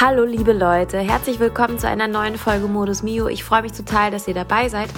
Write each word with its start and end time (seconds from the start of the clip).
Hallo 0.00 0.24
liebe 0.24 0.52
Leute, 0.52 0.98
herzlich 0.98 1.38
willkommen 1.38 1.78
zu 1.78 1.86
einer 1.86 2.08
neuen 2.08 2.36
Folge 2.36 2.66
Modus 2.66 3.04
Mio. 3.04 3.28
Ich 3.28 3.44
freue 3.44 3.62
mich 3.62 3.70
total, 3.70 4.10
dass 4.10 4.26
ihr 4.26 4.34
dabei 4.34 4.68
seid. 4.68 4.90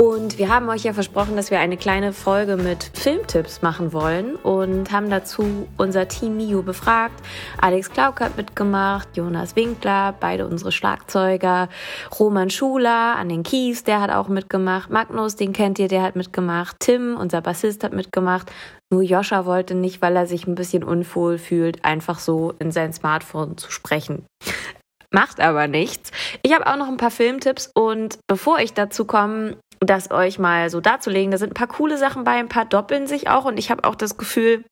Und 0.00 0.38
wir 0.38 0.48
haben 0.48 0.66
euch 0.70 0.84
ja 0.84 0.94
versprochen, 0.94 1.36
dass 1.36 1.50
wir 1.50 1.60
eine 1.60 1.76
kleine 1.76 2.14
Folge 2.14 2.56
mit 2.56 2.90
Filmtipps 2.94 3.60
machen 3.60 3.92
wollen 3.92 4.36
und 4.36 4.90
haben 4.92 5.10
dazu 5.10 5.68
unser 5.76 6.08
Team 6.08 6.38
Mio 6.38 6.62
befragt. 6.62 7.20
Alex 7.60 7.90
Klauk 7.90 8.20
hat 8.20 8.38
mitgemacht, 8.38 9.14
Jonas 9.14 9.56
Winkler, 9.56 10.14
beide 10.18 10.46
unsere 10.46 10.72
Schlagzeuger, 10.72 11.68
Roman 12.18 12.48
Schuler 12.48 13.16
an 13.16 13.28
den 13.28 13.42
Keys, 13.42 13.84
der 13.84 14.00
hat 14.00 14.10
auch 14.10 14.28
mitgemacht, 14.28 14.88
Magnus, 14.88 15.36
den 15.36 15.52
kennt 15.52 15.78
ihr, 15.78 15.88
der 15.88 16.00
hat 16.00 16.16
mitgemacht, 16.16 16.76
Tim, 16.80 17.18
unser 17.18 17.42
Bassist, 17.42 17.84
hat 17.84 17.92
mitgemacht, 17.92 18.50
nur 18.90 19.02
Joscha 19.02 19.44
wollte 19.44 19.74
nicht, 19.74 20.00
weil 20.00 20.16
er 20.16 20.24
sich 20.24 20.46
ein 20.46 20.54
bisschen 20.54 20.82
unwohl 20.82 21.36
fühlt, 21.36 21.84
einfach 21.84 22.20
so 22.20 22.54
in 22.58 22.72
sein 22.72 22.94
Smartphone 22.94 23.58
zu 23.58 23.70
sprechen. 23.70 24.24
Macht 25.12 25.40
aber 25.40 25.66
nichts. 25.66 26.10
Ich 26.42 26.54
habe 26.54 26.66
auch 26.68 26.76
noch 26.76 26.88
ein 26.88 26.96
paar 26.96 27.10
Filmtipps 27.10 27.70
und 27.74 28.18
bevor 28.28 28.60
ich 28.60 28.72
dazu 28.72 29.04
komme, 29.04 29.56
das 29.80 30.10
euch 30.10 30.38
mal 30.38 30.70
so 30.70 30.80
darzulegen, 30.80 31.30
da 31.30 31.38
sind 31.38 31.52
ein 31.52 31.54
paar 31.54 31.68
coole 31.68 31.98
Sachen 31.98 32.24
bei, 32.24 32.32
ein 32.32 32.48
paar 32.48 32.66
doppeln 32.66 33.06
sich 33.06 33.28
auch 33.28 33.44
und 33.44 33.58
ich 33.58 33.70
habe 33.70 33.84
auch 33.84 33.94
das 33.94 34.16
Gefühl, 34.18 34.64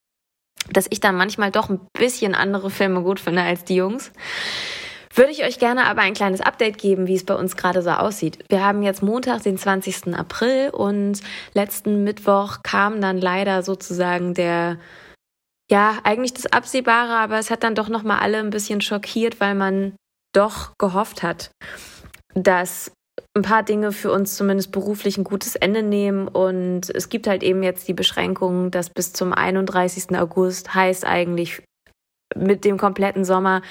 dass 0.70 0.86
ich 0.90 1.00
dann 1.00 1.16
manchmal 1.16 1.50
doch 1.50 1.70
ein 1.70 1.80
bisschen 1.98 2.34
andere 2.34 2.70
Filme 2.70 3.02
gut 3.02 3.20
finde 3.20 3.42
als 3.42 3.64
die 3.64 3.76
Jungs 3.76 4.12
würde 5.18 5.32
ich 5.32 5.44
euch 5.44 5.58
gerne 5.58 5.86
aber 5.86 6.02
ein 6.02 6.14
kleines 6.14 6.40
Update 6.40 6.78
geben, 6.78 7.08
wie 7.08 7.16
es 7.16 7.24
bei 7.24 7.34
uns 7.34 7.56
gerade 7.56 7.82
so 7.82 7.90
aussieht. 7.90 8.38
Wir 8.48 8.64
haben 8.64 8.82
jetzt 8.82 9.02
Montag, 9.02 9.42
den 9.42 9.58
20. 9.58 10.14
April 10.14 10.70
und 10.70 11.20
letzten 11.54 12.04
Mittwoch 12.04 12.58
kam 12.62 13.00
dann 13.00 13.18
leider 13.18 13.62
sozusagen 13.62 14.32
der 14.32 14.78
ja, 15.70 15.98
eigentlich 16.02 16.32
das 16.32 16.46
Absehbare, 16.46 17.16
aber 17.16 17.38
es 17.38 17.50
hat 17.50 17.62
dann 17.62 17.74
doch 17.74 17.90
nochmal 17.90 18.20
alle 18.20 18.38
ein 18.38 18.48
bisschen 18.48 18.80
schockiert, 18.80 19.38
weil 19.38 19.54
man 19.54 19.96
doch 20.34 20.72
gehofft 20.78 21.22
hat, 21.22 21.50
dass 22.34 22.90
ein 23.36 23.42
paar 23.42 23.62
Dinge 23.62 23.92
für 23.92 24.10
uns 24.10 24.36
zumindest 24.36 24.72
beruflich 24.72 25.16
ein 25.16 25.24
gutes 25.24 25.54
Ende 25.56 25.82
nehmen. 25.82 26.28
Und 26.28 26.90
es 26.94 27.08
gibt 27.08 27.26
halt 27.26 27.42
eben 27.42 27.62
jetzt 27.62 27.88
die 27.88 27.94
Beschränkung, 27.94 28.70
dass 28.70 28.90
bis 28.90 29.12
zum 29.12 29.32
31. 29.32 30.18
August 30.18 30.74
heißt 30.74 31.04
eigentlich 31.06 31.62
mit 32.36 32.64
dem 32.64 32.76
kompletten 32.78 33.24
Sommer 33.24 33.62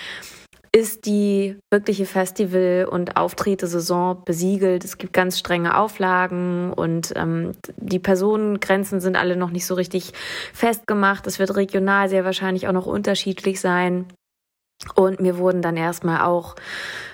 ist 0.78 1.06
die 1.06 1.58
wirkliche 1.72 2.06
Festival- 2.06 2.88
und 2.90 3.18
Auftrete-Saison 3.18 4.24
besiegelt. 4.26 4.84
Es 4.84 4.98
gibt 4.98 5.14
ganz 5.14 5.40
strenge 5.40 5.78
Auflagen 5.78 6.72
und 6.74 7.14
ähm, 7.16 7.54
die 7.78 8.00
Personengrenzen 8.00 9.00
sind 9.00 9.16
alle 9.16 9.38
noch 9.38 9.50
nicht 9.50 9.66
so 9.66 9.74
richtig 9.76 10.12
festgemacht. 10.54 11.26
Es 11.26 11.40
wird 11.40 11.56
regional 11.56 12.10
sehr 12.10 12.26
wahrscheinlich 12.26 12.68
auch 12.68 12.74
noch 12.74 12.86
unterschiedlich 12.86 13.60
sein. 13.60 14.06
Und 14.96 15.20
mir 15.20 15.38
wurden 15.38 15.62
dann 15.62 15.76
erstmal 15.76 16.22
auch 16.22 16.56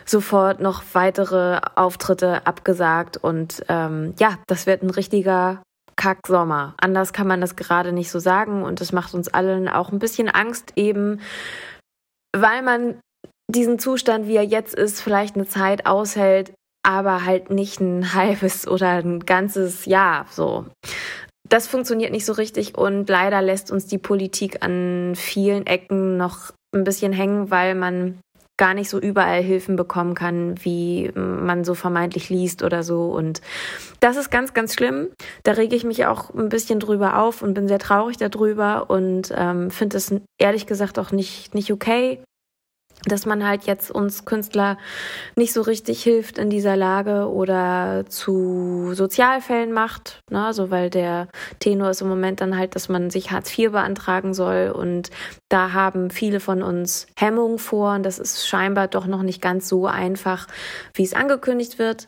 sofort 0.06 0.60
noch 0.60 0.84
weitere 0.94 1.60
Auftritte 1.76 2.46
abgesagt. 2.46 3.18
Und 3.18 3.64
ähm, 3.70 4.14
ja, 4.20 4.38
das 4.48 4.66
wird 4.66 4.84
ein 4.84 4.90
richtiger 4.90 5.64
Kacksommer. 5.96 6.76
Anders 6.78 7.14
kann 7.14 7.28
man 7.28 7.42
das 7.42 7.56
gerade 7.56 7.94
nicht 7.94 8.12
so 8.12 8.20
sagen. 8.20 8.64
Und 8.64 8.82
es 8.82 8.92
macht 8.92 9.14
uns 9.14 9.30
allen 9.30 9.70
auch 9.70 9.92
ein 9.92 10.00
bisschen 10.00 10.30
Angst, 10.30 10.74
eben 10.76 11.22
weil 12.36 12.64
man 12.64 13.00
diesen 13.48 13.80
Zustand, 13.80 14.28
wie 14.28 14.36
er 14.36 14.44
jetzt 14.44 14.74
ist, 14.74 15.02
vielleicht 15.02 15.36
eine 15.36 15.48
Zeit 15.48 15.86
aushält, 15.86 16.54
aber 16.86 17.26
halt 17.26 17.50
nicht 17.50 17.80
ein 17.80 18.14
halbes 18.14 18.68
oder 18.68 18.90
ein 18.90 19.22
ganzes 19.22 19.86
Jahr 19.86 20.26
so. 20.30 20.66
Das 21.48 21.68
funktioniert 21.68 22.12
nicht 22.12 22.26
so 22.26 22.34
richtig 22.34 22.78
und 22.78 23.08
leider 23.10 23.42
lässt 23.42 23.70
uns 23.70 23.86
die 23.86 23.98
Politik 23.98 24.64
an 24.64 25.14
vielen 25.16 25.68
Ecken 25.68 26.18
noch 26.18 26.52
ein 26.74 26.84
bisschen 26.84 27.14
hängen, 27.14 27.52
weil 27.52 27.76
man 27.76 28.20
gar 28.58 28.74
nicht 28.76 28.90
so 28.90 29.00
überall 29.00 29.42
Hilfen 29.42 29.76
bekommen 29.76 30.14
kann, 30.14 30.56
wie 30.64 31.12
man 31.16 31.64
so 31.64 31.74
vermeintlich 31.74 32.30
liest 32.30 32.62
oder 32.62 32.84
so. 32.84 33.06
Und 33.06 33.42
das 34.00 34.16
ist 34.16 34.30
ganz, 34.30 34.54
ganz 34.54 34.76
schlimm. 34.76 35.10
Da 35.44 35.54
rege 35.54 35.76
ich 35.76 35.84
mich 35.84 36.06
auch 36.06 36.34
ein 36.34 36.50
bisschen 36.50 36.80
drüber 36.80 37.18
auf 37.18 37.42
und 37.42 37.56
bin 37.56 37.68
sehr 37.68 37.80
traurig 37.80 38.18
darüber 38.18 38.90
und 38.90 39.34
ähm, 39.36 39.72
finde 39.72 39.98
es 39.98 40.14
ehrlich 40.38 40.68
gesagt 40.68 41.00
auch 41.00 41.12
nicht, 41.12 41.56
nicht 41.56 41.72
okay 41.72 42.20
dass 43.06 43.26
man 43.26 43.46
halt 43.46 43.64
jetzt 43.64 43.92
uns 43.92 44.26
Künstler 44.26 44.78
nicht 45.36 45.54
so 45.54 45.62
richtig 45.62 46.02
hilft 46.02 46.38
in 46.38 46.50
dieser 46.50 46.76
Lage 46.78 47.30
oder 47.30 48.06
zu 48.08 48.94
Sozialfällen 48.94 49.74
macht, 49.74 50.22
ne? 50.32 50.54
so 50.54 50.72
weil 50.72 50.90
der 50.90 51.28
Tenor 51.60 51.90
ist 51.90 52.02
im 52.02 52.08
Moment 52.08 52.42
dann 52.42 52.58
halt, 52.58 52.76
dass 52.76 52.90
man 52.90 53.10
sich 53.10 53.32
Hartz 53.32 53.58
IV 53.58 53.72
beantragen 53.72 54.34
soll 54.34 54.74
und 54.76 55.10
da 55.50 55.74
haben 55.74 56.10
viele 56.10 56.40
von 56.40 56.64
uns 56.64 57.08
Hemmungen 57.18 57.60
vor 57.60 57.96
und 57.96 58.04
das 58.04 58.20
ist 58.20 58.48
scheinbar 58.48 58.88
doch 58.88 59.06
noch 59.06 59.24
nicht 59.24 59.42
ganz 59.42 59.68
so 59.68 59.88
einfach, 59.88 60.48
wie 60.94 61.04
es 61.04 61.14
angekündigt 61.14 61.80
wird. 61.80 62.08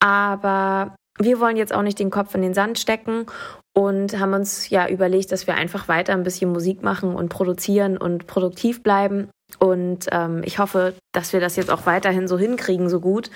Aber 0.00 0.94
wir 1.18 1.40
wollen 1.40 1.56
jetzt 1.56 1.74
auch 1.74 1.82
nicht 1.82 1.98
den 1.98 2.10
Kopf 2.10 2.34
in 2.34 2.42
den 2.42 2.54
Sand 2.54 2.78
stecken 2.78 3.26
und 3.74 4.18
haben 4.18 4.34
uns 4.34 4.68
ja 4.68 4.88
überlegt, 4.88 5.32
dass 5.32 5.46
wir 5.46 5.54
einfach 5.54 5.88
weiter 5.88 6.12
ein 6.12 6.22
bisschen 6.22 6.52
Musik 6.52 6.82
machen 6.82 7.14
und 7.14 7.28
produzieren 7.28 7.96
und 7.96 8.26
produktiv 8.26 8.82
bleiben 8.82 9.28
und 9.58 10.06
ähm, 10.12 10.42
ich 10.44 10.58
hoffe, 10.58 10.94
dass 11.12 11.32
wir 11.32 11.40
das 11.40 11.56
jetzt 11.56 11.70
auch 11.70 11.86
weiterhin 11.86 12.28
so 12.28 12.38
hinkriegen, 12.38 12.88
so 12.88 13.00
gut. 13.00 13.30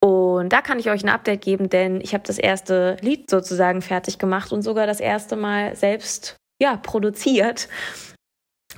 Und 0.00 0.52
da 0.52 0.62
kann 0.62 0.78
ich 0.78 0.90
euch 0.90 1.02
ein 1.04 1.08
Update 1.08 1.42
geben, 1.42 1.68
denn 1.68 2.00
ich 2.00 2.14
habe 2.14 2.24
das 2.26 2.38
erste 2.38 2.96
Lied 3.00 3.28
sozusagen 3.30 3.82
fertig 3.82 4.18
gemacht 4.18 4.52
und 4.52 4.62
sogar 4.62 4.86
das 4.86 5.00
erste 5.00 5.36
Mal 5.36 5.74
selbst 5.74 6.36
ja, 6.60 6.76
produziert. 6.76 7.68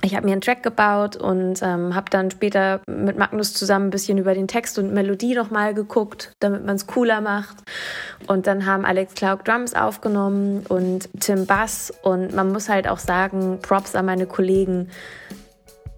Ich 0.03 0.15
habe 0.15 0.25
mir 0.25 0.31
einen 0.31 0.41
Track 0.41 0.63
gebaut 0.63 1.15
und 1.15 1.61
ähm, 1.61 1.93
habe 1.93 2.09
dann 2.09 2.31
später 2.31 2.81
mit 2.87 3.19
Magnus 3.19 3.53
zusammen 3.53 3.87
ein 3.87 3.91
bisschen 3.91 4.17
über 4.17 4.33
den 4.33 4.47
Text 4.47 4.79
und 4.79 4.93
Melodie 4.93 5.35
nochmal 5.35 5.75
geguckt, 5.75 6.33
damit 6.39 6.65
man 6.65 6.75
es 6.75 6.87
cooler 6.87 7.21
macht. 7.21 7.57
Und 8.25 8.47
dann 8.47 8.65
haben 8.65 8.83
Alex 8.83 9.13
Clark 9.13 9.45
Drums 9.45 9.75
aufgenommen 9.75 10.65
und 10.67 11.07
Tim 11.19 11.45
Bass. 11.45 11.93
Und 12.01 12.33
man 12.33 12.51
muss 12.51 12.67
halt 12.67 12.87
auch 12.87 12.97
sagen, 12.97 13.59
Props 13.61 13.93
an 13.93 14.05
meine 14.05 14.25
Kollegen, 14.25 14.89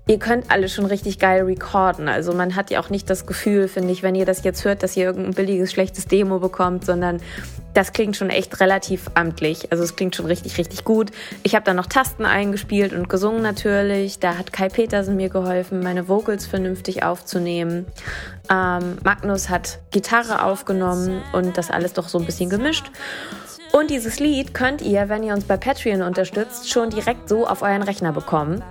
Ihr 0.06 0.19
könnt 0.19 0.52
alle 0.52 0.68
schon 0.68 0.86
richtig 0.86 1.18
geil 1.18 1.44
recorden. 1.44 2.09
Also 2.09 2.34
man 2.34 2.56
hat 2.56 2.69
ja 2.69 2.81
auch 2.81 2.90
nicht 2.90 3.09
das 3.09 3.25
Gefühl, 3.25 3.69
finde 3.69 3.94
ich, 3.94 4.03
wenn 4.03 4.16
ihr 4.16 4.25
das 4.25 4.44
jetzt 4.44 4.66
hört, 4.66 4.84
dass 4.84 4.97
ihr 4.97 5.06
irgendein 5.06 5.34
billiges, 5.34 5.72
schlechtes 5.72 6.08
Demo 6.08 6.40
bekommt, 6.40 6.86
sondern 6.86 7.22
das 7.74 7.94
klingt 7.94 8.18
schon 8.18 8.30
echt 8.30 8.59
relativ 8.59 9.09
amtlich. 9.14 9.72
Also 9.72 9.84
es 9.84 9.96
klingt 9.96 10.16
schon 10.16 10.25
richtig, 10.25 10.58
richtig 10.58 10.84
gut. 10.84 11.12
Ich 11.44 11.56
habe 11.56 11.64
da 11.64 11.74
noch 11.74 11.86
Tasten 11.86 12.25
eingespielt 12.25 12.91
und 12.91 13.08
gesungen 13.08 13.41
natürlich. 13.41 14.19
Da 14.19 14.38
hat 14.38 14.52
Kai 14.52 14.68
Petersen 14.68 15.16
mir 15.16 15.30
geholfen, 15.30 15.80
meine 15.81 16.09
Vocals 16.09 16.46
vernünftig 16.46 17.03
aufzunehmen. 17.03 17.85
Ähm, 18.52 18.97
Magnus 19.06 19.50
hat 19.50 19.80
Gitarre 19.91 20.44
aufgenommen 20.44 21.22
und 21.31 21.58
das 21.58 21.72
alles 21.72 21.94
doch 21.94 22.09
so 22.09 22.20
ein 22.20 22.25
bisschen 22.25 22.50
gemischt. 22.50 22.91
Und 23.72 23.90
dieses 23.90 24.20
Lied 24.20 24.53
könnt 24.53 24.81
ihr, 24.81 25.08
wenn 25.08 25.24
ihr 25.24 25.34
uns 25.34 25.46
bei 25.46 25.56
Patreon 25.56 26.02
unterstützt, 26.02 26.70
schon 26.70 26.90
direkt 26.90 27.30
so 27.30 27.47
auf 27.47 27.62
euren 27.62 27.84
Rechner 27.84 28.12
bekommen. 28.12 28.62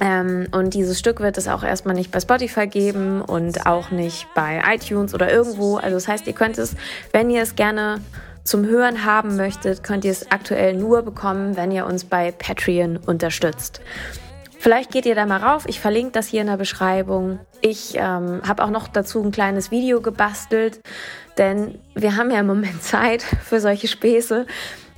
Ähm, 0.00 0.46
und 0.52 0.74
dieses 0.74 0.98
Stück 0.98 1.20
wird 1.20 1.38
es 1.38 1.48
auch 1.48 1.62
erstmal 1.62 1.94
nicht 1.94 2.10
bei 2.10 2.20
Spotify 2.20 2.66
geben 2.66 3.22
und 3.22 3.66
auch 3.66 3.90
nicht 3.90 4.26
bei 4.34 4.62
iTunes 4.72 5.14
oder 5.14 5.30
irgendwo. 5.30 5.76
Also 5.76 5.96
das 5.96 6.08
heißt, 6.08 6.26
ihr 6.26 6.32
könnt 6.32 6.58
es, 6.58 6.74
wenn 7.12 7.30
ihr 7.30 7.42
es 7.42 7.56
gerne 7.56 8.00
zum 8.44 8.66
Hören 8.66 9.04
haben 9.04 9.36
möchtet, 9.36 9.82
könnt 9.82 10.04
ihr 10.04 10.10
es 10.10 10.30
aktuell 10.30 10.74
nur 10.74 11.02
bekommen, 11.02 11.56
wenn 11.56 11.70
ihr 11.70 11.86
uns 11.86 12.04
bei 12.04 12.32
Patreon 12.32 12.96
unterstützt. 12.96 13.80
Vielleicht 14.58 14.92
geht 14.92 15.06
ihr 15.06 15.16
da 15.16 15.26
mal 15.26 15.40
rauf. 15.40 15.64
Ich 15.66 15.80
verlinke 15.80 16.12
das 16.12 16.28
hier 16.28 16.40
in 16.40 16.46
der 16.46 16.56
Beschreibung. 16.56 17.40
Ich 17.60 17.96
ähm, 17.96 18.42
habe 18.46 18.62
auch 18.62 18.70
noch 18.70 18.86
dazu 18.86 19.20
ein 19.22 19.32
kleines 19.32 19.72
Video 19.72 20.00
gebastelt, 20.00 20.80
denn 21.36 21.80
wir 21.94 22.16
haben 22.16 22.30
ja 22.30 22.40
im 22.40 22.46
Moment 22.46 22.80
Zeit 22.84 23.22
für 23.22 23.60
solche 23.60 23.88
Späße. 23.88 24.46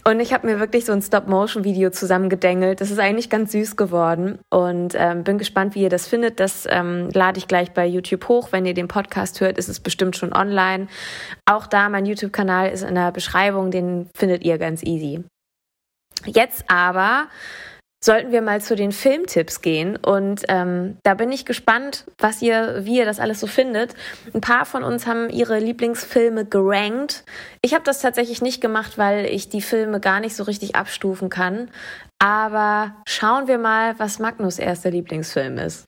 Und 0.07 0.21
ich 0.21 0.35
habe 0.35 0.47
mir 0.47 0.61
wirklich 0.61 0.85
so 0.85 0.93
ein 0.93 1.01
Stop-Motion-Video 1.01 1.89
zusammengedengelt. 1.89 2.83
Das 2.83 2.91
ist 2.91 2.99
eigentlich 2.99 3.31
ganz 3.31 3.53
süß 3.53 3.77
geworden 3.77 4.39
und 4.51 4.95
ähm, 4.99 5.25
bin 5.25 5.39
gespannt, 5.39 5.75
wie 5.75 5.81
ihr 5.81 5.89
das 5.89 6.07
findet. 6.07 6.41
Das 6.41 6.69
ähm, 6.71 7.09
lade 7.15 7.39
ich 7.39 7.49
gleich 7.49 7.73
bei 7.73 7.87
YouTube 7.87 8.29
hoch. 8.29 8.53
Wenn 8.53 8.67
ihr 8.67 8.75
den 8.75 8.87
Podcast 8.87 9.41
hört, 9.41 9.57
ist 9.57 9.71
es 9.71 9.81
bestimmt 9.81 10.15
schon 10.15 10.35
online. 10.35 10.89
Auch 11.47 11.67
da, 11.67 11.89
mein 11.89 12.05
YouTube-Kanal 12.05 12.71
ist 12.71 12.83
in 12.83 12.95
der 12.95 13.13
Beschreibung, 13.13 13.71
den 13.71 14.11
findet 14.15 14.45
ihr 14.45 14.59
ganz 14.59 14.83
easy. 14.83 15.25
Jetzt 16.27 16.65
aber 16.69 17.29
sollten 18.05 18.33
wir 18.33 18.43
mal 18.43 18.61
zu 18.61 18.77
den 18.77 18.93
Filmtipps 18.93 19.63
gehen. 19.63 19.97
Und 19.97 20.43
ähm, 20.49 20.99
da 21.05 21.15
bin 21.15 21.33
ich 21.33 21.47
gespannt, 21.47 22.05
was 22.19 22.43
ihr, 22.43 22.83
wie 22.83 22.99
ihr 22.99 23.07
das 23.07 23.19
alles 23.19 23.41
so 23.41 23.47
findet. 23.47 23.95
Ein 24.35 24.43
paar 24.43 24.67
von 24.67 24.85
uns 24.85 25.07
haben 25.07 25.31
ihre 25.31 25.59
Lieblingsfilme 25.59 26.45
gerankt. 26.45 27.25
Ich 27.63 27.73
habe 27.73 27.85
das 27.85 28.01
tatsächlich 28.01 28.43
nicht 28.43 28.61
gemacht, 28.61 28.99
weil 28.99 29.25
ich 29.25 29.49
die 29.49 29.63
Filme 29.63 30.01
gar 30.01 30.21
nicht 30.21 30.37
so 30.37 30.45
richtig 30.45 30.75
abstufen 30.75 31.31
kann. 31.31 31.71
Aber 32.19 32.95
schauen 33.07 33.49
wir 33.49 33.57
mal, 33.59 33.95
was 33.99 34.19
Magnus 34.19 34.59
erster 34.59 34.91
Lieblingsfilm 34.91 35.57
ist. 35.57 35.87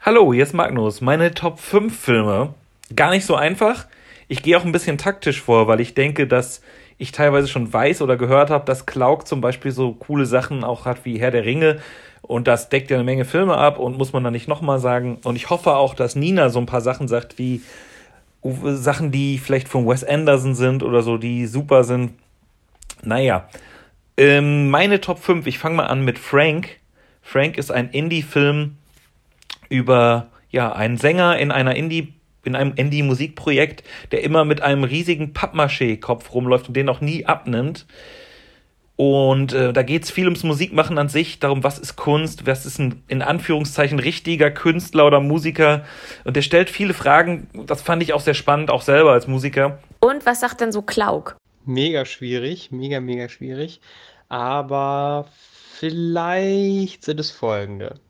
Hallo, 0.00 0.32
hier 0.32 0.44
ist 0.44 0.54
Magnus. 0.54 1.00
Meine 1.00 1.34
Top 1.34 1.58
5 1.58 1.98
Filme. 1.98 2.54
Gar 2.94 3.10
nicht 3.10 3.26
so 3.26 3.34
einfach. 3.34 3.86
Ich 4.28 4.42
gehe 4.42 4.56
auch 4.56 4.64
ein 4.64 4.72
bisschen 4.72 4.96
taktisch 4.96 5.42
vor, 5.42 5.66
weil 5.66 5.80
ich 5.80 5.94
denke, 5.94 6.28
dass 6.28 6.62
ich 6.98 7.12
teilweise 7.12 7.48
schon 7.48 7.72
weiß 7.72 8.02
oder 8.02 8.16
gehört 8.16 8.50
habe, 8.50 8.64
dass 8.64 8.84
Klauk 8.84 9.26
zum 9.26 9.40
Beispiel 9.40 9.70
so 9.70 9.92
coole 9.92 10.26
Sachen 10.26 10.64
auch 10.64 10.84
hat 10.84 11.04
wie 11.04 11.18
Herr 11.20 11.30
der 11.30 11.44
Ringe, 11.44 11.78
Und 12.22 12.48
das 12.48 12.68
deckt 12.68 12.90
ja 12.90 12.96
eine 12.96 13.04
Menge 13.04 13.24
Filme 13.24 13.56
ab 13.56 13.78
und 13.78 13.96
muss 13.96 14.12
man 14.12 14.24
dann 14.24 14.32
nicht 14.32 14.48
nochmal 14.48 14.80
sagen. 14.80 15.18
Und 15.24 15.36
ich 15.36 15.50
hoffe 15.50 15.76
auch, 15.76 15.94
dass 15.94 16.16
Nina 16.16 16.50
so 16.50 16.58
ein 16.58 16.66
paar 16.66 16.80
Sachen 16.80 17.08
sagt, 17.08 17.38
wie 17.38 17.62
Sachen, 18.42 19.10
die 19.12 19.38
vielleicht 19.38 19.68
von 19.68 19.86
Wes 19.86 20.04
Anderson 20.04 20.54
sind 20.54 20.82
oder 20.82 21.02
so, 21.02 21.16
die 21.16 21.46
super 21.46 21.84
sind. 21.84 22.12
Naja, 23.02 23.48
ähm, 24.16 24.68
meine 24.70 25.00
Top 25.00 25.20
5, 25.20 25.46
ich 25.46 25.58
fange 25.58 25.76
mal 25.76 25.86
an 25.86 26.04
mit 26.04 26.18
Frank. 26.18 26.68
Frank 27.22 27.56
ist 27.56 27.70
ein 27.70 27.90
Indie-Film 27.90 28.76
über 29.68 30.26
ja, 30.50 30.72
einen 30.72 30.96
Sänger 30.96 31.38
in 31.38 31.52
einer 31.52 31.76
Indie- 31.76 32.14
in 32.48 32.56
einem 32.56 32.72
Indie-Musikprojekt, 32.74 33.84
der 34.10 34.24
immer 34.24 34.44
mit 34.44 34.60
einem 34.62 34.84
riesigen 34.84 35.32
Pappmaché-Kopf 35.32 36.34
rumläuft 36.34 36.68
und 36.68 36.76
den 36.76 36.88
auch 36.88 37.00
nie 37.00 37.26
abnimmt. 37.26 37.86
Und 38.96 39.52
äh, 39.52 39.72
da 39.72 39.84
geht 39.84 40.02
es 40.02 40.10
viel 40.10 40.24
ums 40.24 40.42
Musikmachen 40.42 40.98
an 40.98 41.08
sich, 41.08 41.38
darum, 41.38 41.62
was 41.62 41.78
ist 41.78 41.94
Kunst, 41.94 42.48
was 42.48 42.66
ist 42.66 42.80
ein 42.80 43.04
in 43.06 43.22
Anführungszeichen 43.22 44.00
richtiger 44.00 44.50
Künstler 44.50 45.06
oder 45.06 45.20
Musiker. 45.20 45.84
Und 46.24 46.34
der 46.34 46.42
stellt 46.42 46.68
viele 46.68 46.94
Fragen, 46.94 47.48
das 47.66 47.80
fand 47.80 48.02
ich 48.02 48.12
auch 48.12 48.20
sehr 48.20 48.34
spannend, 48.34 48.72
auch 48.72 48.82
selber 48.82 49.12
als 49.12 49.28
Musiker. 49.28 49.78
Und 50.00 50.26
was 50.26 50.40
sagt 50.40 50.60
denn 50.60 50.72
so 50.72 50.82
Klauk? 50.82 51.36
Mega 51.64 52.04
schwierig, 52.06 52.72
mega, 52.72 52.98
mega 52.98 53.28
schwierig. 53.28 53.80
Aber 54.28 55.28
vielleicht 55.78 57.04
sind 57.04 57.20
es 57.20 57.30
folgende. 57.30 58.00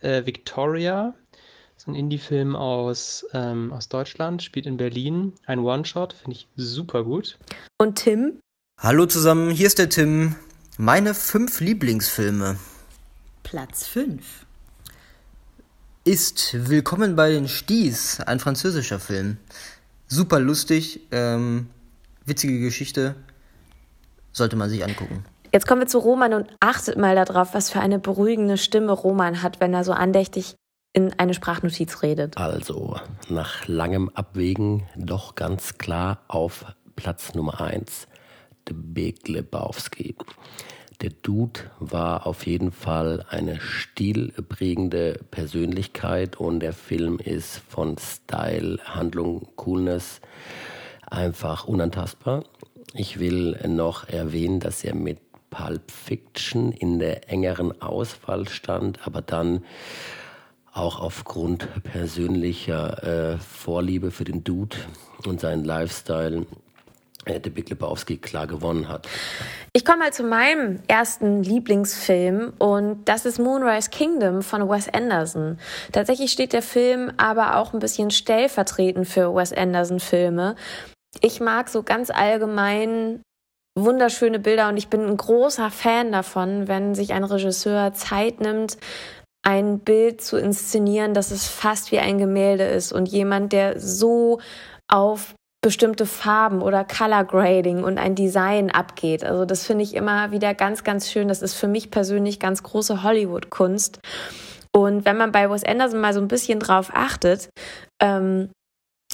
Äh, 0.00 0.24
Victoria 0.24 1.12
ein 1.88 1.94
Indie-Film 1.94 2.54
aus, 2.54 3.26
ähm, 3.32 3.72
aus 3.72 3.88
Deutschland, 3.88 4.42
spielt 4.42 4.66
in 4.66 4.76
Berlin. 4.76 5.32
Ein 5.46 5.60
One-Shot, 5.60 6.12
finde 6.12 6.36
ich 6.36 6.48
super 6.56 7.02
gut. 7.02 7.38
Und 7.78 7.96
Tim? 7.96 8.38
Hallo 8.80 9.06
zusammen, 9.06 9.50
hier 9.50 9.66
ist 9.66 9.78
der 9.78 9.88
Tim. 9.88 10.36
Meine 10.76 11.14
fünf 11.14 11.60
Lieblingsfilme. 11.60 12.58
Platz 13.42 13.86
5 13.86 14.46
ist 16.04 16.68
Willkommen 16.68 17.16
bei 17.16 17.30
den 17.30 17.48
Sties, 17.48 18.20
ein 18.20 18.38
französischer 18.38 19.00
Film. 19.00 19.38
Super 20.06 20.38
lustig, 20.38 21.00
ähm, 21.10 21.68
witzige 22.24 22.60
Geschichte, 22.60 23.14
sollte 24.32 24.56
man 24.56 24.70
sich 24.70 24.84
angucken. 24.84 25.24
Jetzt 25.52 25.66
kommen 25.66 25.82
wir 25.82 25.86
zu 25.86 25.98
Roman 25.98 26.34
und 26.34 26.48
achtet 26.60 26.98
mal 26.98 27.14
darauf, 27.14 27.54
was 27.54 27.70
für 27.70 27.80
eine 27.80 27.98
beruhigende 27.98 28.58
Stimme 28.58 28.92
Roman 28.92 29.42
hat, 29.42 29.60
wenn 29.60 29.72
er 29.74 29.84
so 29.84 29.92
andächtig 29.92 30.54
in 30.98 31.12
eine 31.16 31.32
Sprachnotiz 31.32 32.02
redet. 32.02 32.36
Also, 32.36 32.96
nach 33.28 33.68
langem 33.68 34.08
Abwägen 34.08 34.82
doch 34.96 35.36
ganz 35.36 35.78
klar 35.78 36.24
auf 36.26 36.64
Platz 36.96 37.36
Nummer 37.36 37.60
1 37.60 38.08
The 38.66 38.74
Big 38.74 39.28
Lebowski. 39.28 40.16
Der 41.00 41.10
Dude 41.10 41.60
war 41.78 42.26
auf 42.26 42.46
jeden 42.48 42.72
Fall 42.72 43.24
eine 43.28 43.60
stilprägende 43.60 45.20
Persönlichkeit 45.30 46.34
und 46.34 46.58
der 46.58 46.72
Film 46.72 47.20
ist 47.20 47.58
von 47.68 47.96
Style, 47.96 48.80
Handlung, 48.84 49.46
Coolness 49.54 50.20
einfach 51.08 51.68
unantastbar. 51.68 52.42
Ich 52.92 53.20
will 53.20 53.56
noch 53.68 54.08
erwähnen, 54.08 54.58
dass 54.58 54.82
er 54.82 54.96
mit 54.96 55.20
Pulp 55.50 55.92
Fiction 55.92 56.72
in 56.72 56.98
der 56.98 57.30
engeren 57.30 57.80
Auswahl 57.80 58.48
stand, 58.48 59.06
aber 59.06 59.22
dann 59.22 59.62
auch 60.78 61.00
aufgrund 61.00 61.68
persönlicher 61.82 63.34
äh, 63.34 63.38
Vorliebe 63.38 64.10
für 64.10 64.24
den 64.24 64.44
Dude 64.44 64.76
und 65.26 65.40
seinen 65.40 65.64
Lifestyle 65.64 66.46
äh, 67.24 67.40
der 67.40 67.50
Big 67.50 67.68
Lebowski 67.68 68.16
klar 68.18 68.46
gewonnen 68.46 68.88
hat. 68.88 69.08
Ich 69.72 69.84
komme 69.84 69.98
mal 69.98 70.12
zu 70.12 70.22
meinem 70.22 70.80
ersten 70.88 71.42
Lieblingsfilm 71.42 72.52
und 72.58 73.04
das 73.04 73.26
ist 73.26 73.38
Moonrise 73.38 73.90
Kingdom 73.90 74.42
von 74.42 74.68
Wes 74.68 74.88
Anderson. 74.88 75.58
Tatsächlich 75.92 76.32
steht 76.32 76.52
der 76.52 76.62
Film 76.62 77.12
aber 77.16 77.56
auch 77.56 77.72
ein 77.72 77.80
bisschen 77.80 78.10
stellvertretend 78.10 79.06
für 79.06 79.34
Wes 79.34 79.52
Anderson 79.52 80.00
Filme. 80.00 80.54
Ich 81.20 81.40
mag 81.40 81.68
so 81.68 81.82
ganz 81.82 82.10
allgemein 82.10 83.22
wunderschöne 83.84 84.38
Bilder 84.38 84.68
und 84.68 84.76
ich 84.76 84.88
bin 84.88 85.04
ein 85.04 85.16
großer 85.16 85.70
Fan 85.70 86.12
davon, 86.12 86.68
wenn 86.68 86.94
sich 86.94 87.12
ein 87.12 87.24
Regisseur 87.24 87.92
Zeit 87.94 88.40
nimmt, 88.40 88.76
ein 89.48 89.78
Bild 89.78 90.20
zu 90.20 90.36
inszenieren, 90.36 91.14
dass 91.14 91.30
es 91.30 91.48
fast 91.48 91.90
wie 91.90 91.98
ein 91.98 92.18
Gemälde 92.18 92.64
ist 92.64 92.92
und 92.92 93.08
jemand, 93.08 93.54
der 93.54 93.80
so 93.80 94.40
auf 94.88 95.34
bestimmte 95.62 96.04
Farben 96.04 96.60
oder 96.60 96.84
Color 96.84 97.24
Grading 97.24 97.82
und 97.82 97.96
ein 97.96 98.14
Design 98.14 98.70
abgeht. 98.70 99.24
Also 99.24 99.46
das 99.46 99.64
finde 99.64 99.84
ich 99.84 99.94
immer 99.94 100.32
wieder 100.32 100.52
ganz, 100.52 100.84
ganz 100.84 101.10
schön. 101.10 101.28
Das 101.28 101.40
ist 101.40 101.54
für 101.54 101.66
mich 101.66 101.90
persönlich 101.90 102.38
ganz 102.38 102.62
große 102.62 103.02
Hollywood-Kunst. 103.02 104.00
Und 104.76 105.06
wenn 105.06 105.16
man 105.16 105.32
bei 105.32 105.50
Wes 105.50 105.64
Anderson 105.64 106.00
mal 106.00 106.12
so 106.12 106.20
ein 106.20 106.28
bisschen 106.28 106.60
drauf 106.60 106.90
achtet, 106.92 107.48
ähm, 108.02 108.50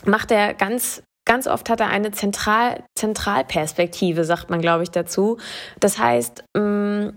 macht 0.04 0.32
er 0.32 0.52
ganz 0.52 1.04
ganz 1.26 1.46
oft 1.46 1.70
hat 1.70 1.80
er 1.80 1.88
eine 1.88 2.10
Zentral 2.10 2.84
Zentralperspektive, 2.98 4.24
sagt 4.24 4.50
man, 4.50 4.60
glaube 4.60 4.82
ich, 4.82 4.90
dazu. 4.90 5.38
Das 5.78 5.96
heißt, 5.96 6.42
mm, 6.56 7.10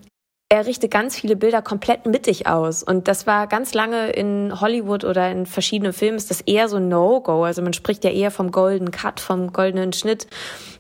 er 0.49 0.65
richtet 0.65 0.91
ganz 0.91 1.17
viele 1.17 1.35
Bilder 1.35 1.61
komplett 1.61 2.05
mittig 2.05 2.47
aus. 2.47 2.81
Und 2.81 3.09
das 3.09 3.27
war 3.27 3.47
ganz 3.47 3.73
lange 3.73 4.11
in 4.11 4.61
Hollywood 4.61 5.03
oder 5.03 5.29
in 5.29 5.45
verschiedenen 5.45 5.91
Filmen 5.91 6.15
ist 6.15 6.31
das 6.31 6.39
eher 6.41 6.69
so 6.69 6.77
ein 6.77 6.87
No-Go. 6.87 7.43
Also 7.43 7.61
man 7.61 7.73
spricht 7.73 8.05
ja 8.05 8.11
eher 8.11 8.31
vom 8.31 8.51
Golden 8.51 8.91
Cut, 8.91 9.19
vom 9.19 9.51
goldenen 9.51 9.91
Schnitt, 9.91 10.27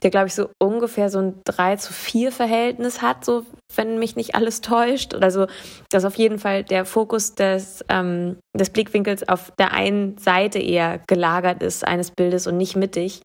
der, 0.03 0.09
glaube 0.09 0.27
ich, 0.27 0.35
so 0.35 0.49
ungefähr 0.57 1.09
so 1.09 1.19
ein 1.19 1.41
3 1.43 1.75
zu 1.75 1.91
4 1.91 2.31
Verhältnis 2.31 3.01
hat, 3.01 3.25
so 3.25 3.45
wenn 3.75 3.99
mich 3.99 4.15
nicht 4.15 4.35
alles 4.35 4.61
täuscht. 4.61 5.13
Also 5.13 5.47
dass 5.89 6.05
auf 6.05 6.15
jeden 6.15 6.39
Fall 6.39 6.63
der 6.63 6.85
Fokus 6.85 7.35
des, 7.35 7.83
ähm, 7.89 8.37
des 8.53 8.69
Blickwinkels 8.69 9.27
auf 9.27 9.51
der 9.59 9.73
einen 9.73 10.17
Seite 10.17 10.59
eher 10.59 10.99
gelagert 11.07 11.61
ist 11.61 11.85
eines 11.85 12.11
Bildes 12.11 12.47
und 12.47 12.57
nicht 12.57 12.75
mittig. 12.75 13.21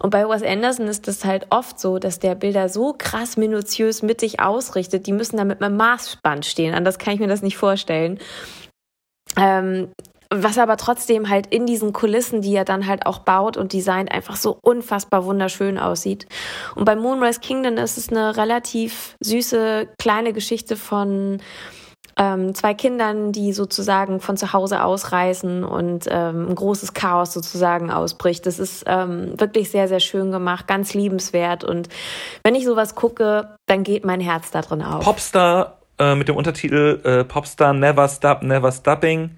Und 0.00 0.10
bei 0.10 0.28
Wes 0.28 0.42
Anderson 0.42 0.86
ist 0.86 1.08
das 1.08 1.24
halt 1.24 1.46
oft 1.50 1.80
so, 1.80 1.98
dass 1.98 2.18
der 2.18 2.34
Bilder 2.34 2.68
so 2.68 2.94
krass 2.96 3.36
minutiös 3.36 4.02
mittig 4.02 4.40
ausrichtet, 4.40 5.06
die 5.06 5.12
müssen 5.12 5.36
da 5.36 5.44
mit 5.44 5.62
einem 5.62 5.76
Maßband 5.76 6.44
stehen. 6.44 6.74
Anders 6.74 6.98
kann 6.98 7.14
ich 7.14 7.20
mir 7.20 7.28
das 7.28 7.42
nicht 7.42 7.56
vorstellen. 7.56 8.18
Ähm, 9.36 9.88
was 10.30 10.58
aber 10.58 10.76
trotzdem 10.76 11.28
halt 11.28 11.46
in 11.46 11.66
diesen 11.66 11.92
Kulissen, 11.92 12.42
die 12.42 12.54
er 12.54 12.64
dann 12.64 12.86
halt 12.86 13.06
auch 13.06 13.20
baut 13.20 13.56
und 13.56 13.72
designt, 13.72 14.12
einfach 14.12 14.36
so 14.36 14.58
unfassbar 14.62 15.24
wunderschön 15.24 15.78
aussieht. 15.78 16.26
Und 16.74 16.84
bei 16.84 16.96
Moonrise 16.96 17.40
Kingdom 17.40 17.76
ist 17.78 17.96
es 17.96 18.10
eine 18.10 18.36
relativ 18.36 19.16
süße 19.20 19.88
kleine 19.98 20.32
Geschichte 20.32 20.76
von 20.76 21.38
ähm, 22.18 22.54
zwei 22.54 22.74
Kindern, 22.74 23.32
die 23.32 23.52
sozusagen 23.52 24.20
von 24.20 24.36
zu 24.36 24.52
Hause 24.52 24.82
ausreißen 24.82 25.64
und 25.64 26.06
ähm, 26.10 26.48
ein 26.48 26.54
großes 26.54 26.92
Chaos 26.92 27.32
sozusagen 27.32 27.90
ausbricht. 27.90 28.44
Das 28.44 28.58
ist 28.58 28.84
ähm, 28.86 29.40
wirklich 29.40 29.70
sehr, 29.70 29.88
sehr 29.88 30.00
schön 30.00 30.30
gemacht, 30.30 30.66
ganz 30.66 30.94
liebenswert. 30.94 31.64
Und 31.64 31.88
wenn 32.42 32.54
ich 32.54 32.64
sowas 32.64 32.94
gucke, 32.94 33.56
dann 33.66 33.84
geht 33.84 34.04
mein 34.04 34.20
Herz 34.20 34.50
da 34.50 34.62
drin 34.62 34.82
auf. 34.82 35.04
Popstar 35.04 35.78
äh, 35.98 36.16
mit 36.16 36.28
dem 36.28 36.36
Untertitel 36.36 37.00
äh, 37.04 37.24
Popstar 37.24 37.72
Never 37.72 38.08
Stop, 38.08 38.42
Never 38.42 38.72
Stopping 38.72 39.30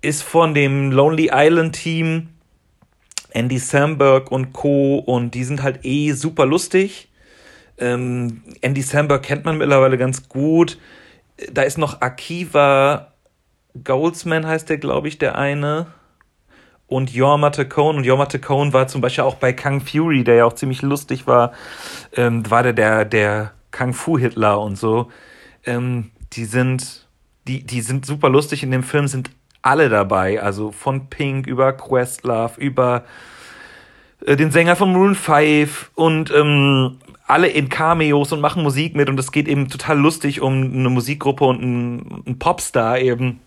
ist 0.00 0.22
von 0.22 0.54
dem 0.54 0.92
Lonely 0.92 1.30
Island 1.32 1.74
Team 1.74 2.28
Andy 3.30 3.58
Samberg 3.58 4.32
und 4.32 4.52
Co. 4.52 4.98
und 4.98 5.34
die 5.34 5.44
sind 5.44 5.62
halt 5.62 5.84
eh 5.84 6.12
super 6.12 6.46
lustig. 6.46 7.08
Ähm, 7.78 8.42
Andy 8.60 8.82
Samberg 8.82 9.22
kennt 9.22 9.44
man 9.44 9.58
mittlerweile 9.58 9.96
ganz 9.96 10.28
gut 10.28 10.78
da 11.52 11.62
ist 11.62 11.78
noch 11.78 12.00
Akiva 12.00 13.12
Goldsman 13.84 14.46
heißt 14.46 14.68
der, 14.68 14.78
glaube 14.78 15.08
ich, 15.08 15.18
der 15.18 15.38
eine. 15.38 15.86
Und 16.86 17.12
Jorma 17.12 17.50
Tacone. 17.50 17.98
Und 17.98 18.04
Jorma 18.04 18.26
Tacone 18.26 18.72
war 18.72 18.88
zum 18.88 19.00
Beispiel 19.00 19.22
auch 19.22 19.36
bei 19.36 19.52
Kung 19.52 19.80
Fury, 19.80 20.24
der 20.24 20.34
ja 20.36 20.44
auch 20.44 20.54
ziemlich 20.54 20.82
lustig 20.82 21.26
war. 21.26 21.52
Ähm, 22.16 22.48
war 22.50 22.64
der, 22.64 22.72
der, 22.72 23.04
der 23.04 23.52
Kung 23.70 23.94
Fu 23.94 24.18
Hitler 24.18 24.60
und 24.60 24.76
so. 24.76 25.08
Ähm, 25.64 26.10
die 26.32 26.44
sind, 26.44 27.06
die, 27.46 27.64
die 27.64 27.80
sind 27.80 28.04
super 28.04 28.28
lustig 28.28 28.64
in 28.64 28.72
dem 28.72 28.82
Film, 28.82 29.06
sind 29.06 29.30
alle 29.62 29.88
dabei. 29.88 30.42
Also 30.42 30.72
von 30.72 31.08
Pink 31.08 31.46
über 31.46 31.72
Questlove, 31.72 32.60
über 32.60 33.04
äh, 34.24 34.36
den 34.36 34.50
Sänger 34.50 34.76
von 34.76 34.92
Maroon 34.92 35.14
5 35.14 35.90
und 35.94 36.32
ähm, 36.34 36.98
alle 37.26 37.48
in 37.48 37.68
Cameos 37.68 38.32
und 38.32 38.40
machen 38.40 38.62
Musik 38.62 38.96
mit 38.96 39.08
und 39.08 39.18
es 39.18 39.32
geht 39.32 39.48
eben 39.48 39.68
total 39.68 39.98
lustig 39.98 40.40
um 40.40 40.72
eine 40.74 40.90
Musikgruppe 40.90 41.44
und 41.44 41.62
einen, 41.62 42.22
einen 42.26 42.38
Popstar 42.38 42.98
eben. 42.98 43.40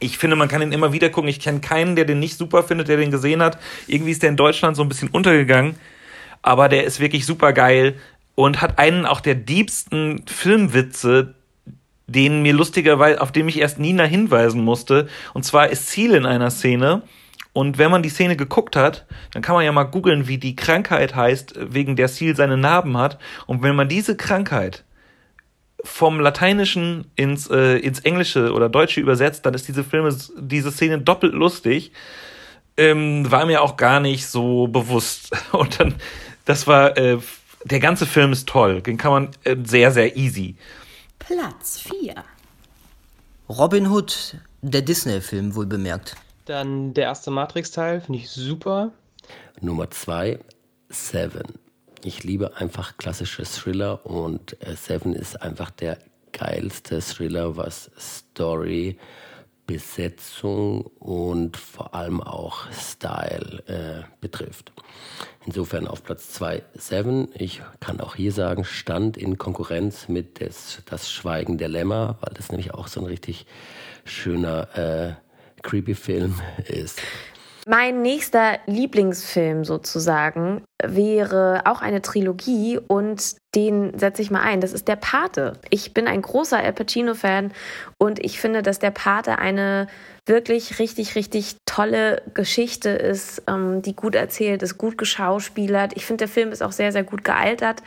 Ich 0.00 0.18
finde, 0.18 0.36
man 0.36 0.48
kann 0.48 0.62
ihn 0.62 0.72
immer 0.72 0.92
wieder 0.92 1.10
gucken. 1.10 1.28
Ich 1.28 1.38
kenne 1.38 1.60
keinen, 1.60 1.96
der 1.96 2.04
den 2.04 2.18
nicht 2.18 2.36
super 2.36 2.62
findet, 2.62 2.88
der 2.88 2.96
den 2.96 3.10
gesehen 3.10 3.42
hat. 3.42 3.58
Irgendwie 3.86 4.10
ist 4.10 4.22
der 4.22 4.30
in 4.30 4.36
Deutschland 4.36 4.74
so 4.74 4.82
ein 4.82 4.88
bisschen 4.88 5.10
untergegangen. 5.10 5.76
Aber 6.40 6.68
der 6.68 6.84
ist 6.84 6.98
wirklich 6.98 7.26
super 7.26 7.52
geil 7.52 7.94
und 8.34 8.60
hat 8.60 8.78
einen 8.78 9.06
auch 9.06 9.20
der 9.20 9.34
diebsten 9.34 10.24
Filmwitze, 10.26 11.34
den 12.06 12.42
mir 12.42 12.52
lustigerweise, 12.52 13.20
auf 13.20 13.32
dem 13.32 13.48
ich 13.48 13.60
erst 13.60 13.78
Nina 13.78 14.04
hinweisen 14.04 14.62
musste. 14.62 15.08
Und 15.34 15.44
zwar 15.44 15.68
ist 15.68 15.88
Ziel 15.88 16.14
in 16.14 16.26
einer 16.26 16.50
Szene, 16.50 17.02
und 17.52 17.76
wenn 17.76 17.90
man 17.90 18.02
die 18.02 18.08
Szene 18.08 18.36
geguckt 18.36 18.76
hat, 18.76 19.04
dann 19.32 19.42
kann 19.42 19.54
man 19.54 19.64
ja 19.64 19.72
mal 19.72 19.84
googeln, 19.84 20.26
wie 20.26 20.38
die 20.38 20.56
Krankheit 20.56 21.14
heißt, 21.14 21.54
wegen 21.58 21.96
der 21.96 22.08
Seal 22.08 22.34
seine 22.34 22.56
Narben 22.56 22.96
hat. 22.96 23.18
Und 23.46 23.62
wenn 23.62 23.76
man 23.76 23.88
diese 23.88 24.16
Krankheit 24.16 24.84
vom 25.84 26.20
Lateinischen 26.20 27.10
ins, 27.16 27.50
äh, 27.50 27.76
ins 27.76 28.00
Englische 28.00 28.52
oder 28.52 28.68
Deutsche 28.68 29.00
übersetzt, 29.00 29.44
dann 29.44 29.52
ist 29.52 29.68
diese 29.68 29.84
Filme, 29.84 30.16
diese 30.38 30.70
Szene 30.70 30.98
doppelt 31.00 31.34
lustig. 31.34 31.92
Ähm, 32.78 33.30
war 33.30 33.44
mir 33.44 33.60
auch 33.60 33.76
gar 33.76 34.00
nicht 34.00 34.26
so 34.26 34.68
bewusst. 34.68 35.36
Und 35.52 35.78
dann, 35.78 35.96
das 36.46 36.66
war, 36.66 36.96
äh, 36.96 37.18
der 37.64 37.80
ganze 37.80 38.06
Film 38.06 38.32
ist 38.32 38.48
toll. 38.48 38.80
Den 38.80 38.96
kann 38.96 39.12
man 39.12 39.28
äh, 39.44 39.56
sehr, 39.62 39.90
sehr 39.90 40.16
easy. 40.16 40.56
Platz 41.26 41.78
4. 41.80 42.14
Robin 43.48 43.86
Hood, 43.86 44.36
der 44.60 44.82
Disney-Film, 44.82 45.54
wohl 45.54 45.66
bemerkt. 45.66 46.16
Dann 46.46 46.94
der 46.94 47.04
erste 47.04 47.30
Matrix-Teil, 47.30 48.00
finde 48.00 48.18
ich 48.18 48.28
super. 48.30 48.90
Nummer 49.60 49.88
zwei, 49.90 50.40
Seven. 50.88 51.44
Ich 52.02 52.24
liebe 52.24 52.56
einfach 52.56 52.96
klassische 52.96 53.44
Thriller 53.44 54.04
und 54.04 54.60
äh, 54.66 54.74
Seven 54.74 55.14
ist 55.14 55.40
einfach 55.40 55.70
der 55.70 55.98
geilste 56.32 57.00
Thriller, 57.00 57.56
was 57.56 57.90
Story, 57.96 58.98
Besetzung 59.66 60.82
und 60.98 61.56
vor 61.56 61.94
allem 61.94 62.20
auch 62.20 62.70
Style 62.72 63.62
äh, 63.66 64.02
betrifft. 64.20 64.72
Insofern 65.46 65.86
auf 65.86 66.04
Platz 66.04 66.30
2 66.30 66.62
Seven. 66.74 67.28
Ich 67.34 67.62
kann 67.80 68.00
auch 68.00 68.14
hier 68.14 68.32
sagen, 68.32 68.64
stand 68.64 69.16
in 69.16 69.38
Konkurrenz 69.38 70.08
mit 70.08 70.40
des, 70.40 70.82
Das 70.86 71.10
Schweigen 71.10 71.58
der 71.58 71.68
Lämmer, 71.68 72.18
weil 72.20 72.34
das 72.34 72.50
nämlich 72.50 72.74
auch 72.74 72.88
so 72.88 73.00
ein 73.00 73.06
richtig 73.06 73.46
schöner 74.04 74.76
äh, 74.76 75.14
creepy 75.62 75.94
Film 75.94 76.40
ist. 76.66 77.00
Mein 77.66 78.02
nächster 78.02 78.58
Lieblingsfilm 78.66 79.64
sozusagen 79.64 80.64
wäre 80.82 81.62
auch 81.64 81.80
eine 81.80 82.02
Trilogie 82.02 82.80
und 82.88 83.36
den 83.54 83.96
setze 83.96 84.20
ich 84.20 84.32
mal 84.32 84.42
ein. 84.42 84.60
Das 84.60 84.72
ist 84.72 84.88
Der 84.88 84.96
Pate. 84.96 85.52
Ich 85.70 85.94
bin 85.94 86.08
ein 86.08 86.22
großer 86.22 86.58
Al 86.58 86.72
Pacino-Fan 86.72 87.52
und 87.98 88.18
ich 88.18 88.40
finde, 88.40 88.62
dass 88.62 88.80
Der 88.80 88.90
Pate 88.90 89.38
eine 89.38 89.86
wirklich 90.26 90.80
richtig, 90.80 91.14
richtig 91.14 91.56
tolle 91.64 92.22
Geschichte 92.34 92.90
ist, 92.90 93.42
ähm, 93.46 93.80
die 93.80 93.94
gut 93.94 94.16
erzählt 94.16 94.62
ist, 94.62 94.76
gut 94.76 94.98
geschauspielert. 94.98 95.92
Ich 95.96 96.04
finde, 96.04 96.24
der 96.24 96.28
Film 96.28 96.50
ist 96.50 96.62
auch 96.62 96.72
sehr, 96.72 96.90
sehr 96.90 97.04
gut 97.04 97.22
gealtert. 97.22 97.82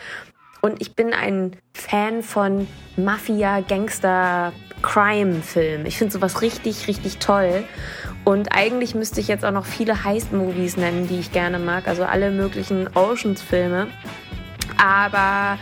Und 0.62 0.82
ich 0.82 0.96
bin 0.96 1.14
ein 1.14 1.56
Fan 1.74 2.24
von 2.24 2.68
Mafia, 2.98 3.62
Gangster, 3.62 4.52
Crime-Filmen. 4.82 5.86
Ich 5.86 5.98
finde 5.98 6.14
sowas 6.14 6.42
richtig, 6.42 6.88
richtig 6.88 7.18
toll. 7.18 7.64
Und 8.24 8.50
eigentlich 8.54 8.96
müsste 8.96 9.20
ich 9.20 9.28
jetzt 9.28 9.46
auch 9.46 9.52
noch 9.52 9.66
viele 9.66 10.04
Heist-Movies 10.04 10.78
nennen, 10.78 11.08
die 11.08 11.20
ich 11.20 11.32
gerne 11.32 11.60
mag. 11.60 11.88
Also 11.88 12.04
alle 12.04 12.32
möglichen 12.32 12.90
Oceans-Filme. 12.96 13.88
Aber 14.78 15.60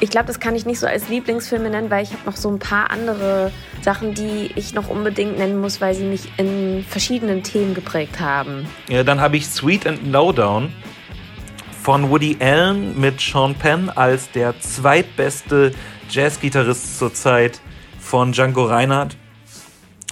ich 0.00 0.10
glaube, 0.10 0.26
das 0.26 0.40
kann 0.40 0.56
ich 0.56 0.66
nicht 0.66 0.80
so 0.80 0.86
als 0.86 1.08
Lieblingsfilme 1.08 1.70
nennen, 1.70 1.90
weil 1.90 2.02
ich 2.02 2.12
habe 2.12 2.22
noch 2.26 2.36
so 2.36 2.50
ein 2.50 2.58
paar 2.58 2.90
andere 2.90 3.52
Sachen, 3.80 4.14
die 4.14 4.50
ich 4.56 4.74
noch 4.74 4.88
unbedingt 4.88 5.38
nennen 5.38 5.60
muss, 5.60 5.80
weil 5.80 5.94
sie 5.94 6.04
mich 6.04 6.28
in 6.36 6.84
verschiedenen 6.88 7.42
Themen 7.42 7.74
geprägt 7.74 8.20
haben. 8.20 8.66
Ja, 8.88 9.04
dann 9.04 9.20
habe 9.20 9.36
ich 9.36 9.46
Sweet 9.46 9.86
and 9.86 10.06
Lowdown 10.06 10.72
von 11.84 12.08
Woody 12.08 12.38
Allen 12.40 12.98
mit 12.98 13.20
Sean 13.20 13.54
Penn 13.56 13.90
als 13.90 14.30
der 14.30 14.58
zweitbeste 14.58 15.72
Jazzgitarrist 16.08 16.98
zurzeit 16.98 17.60
von 18.00 18.32
Django 18.32 18.64
Reinhardt. 18.64 19.18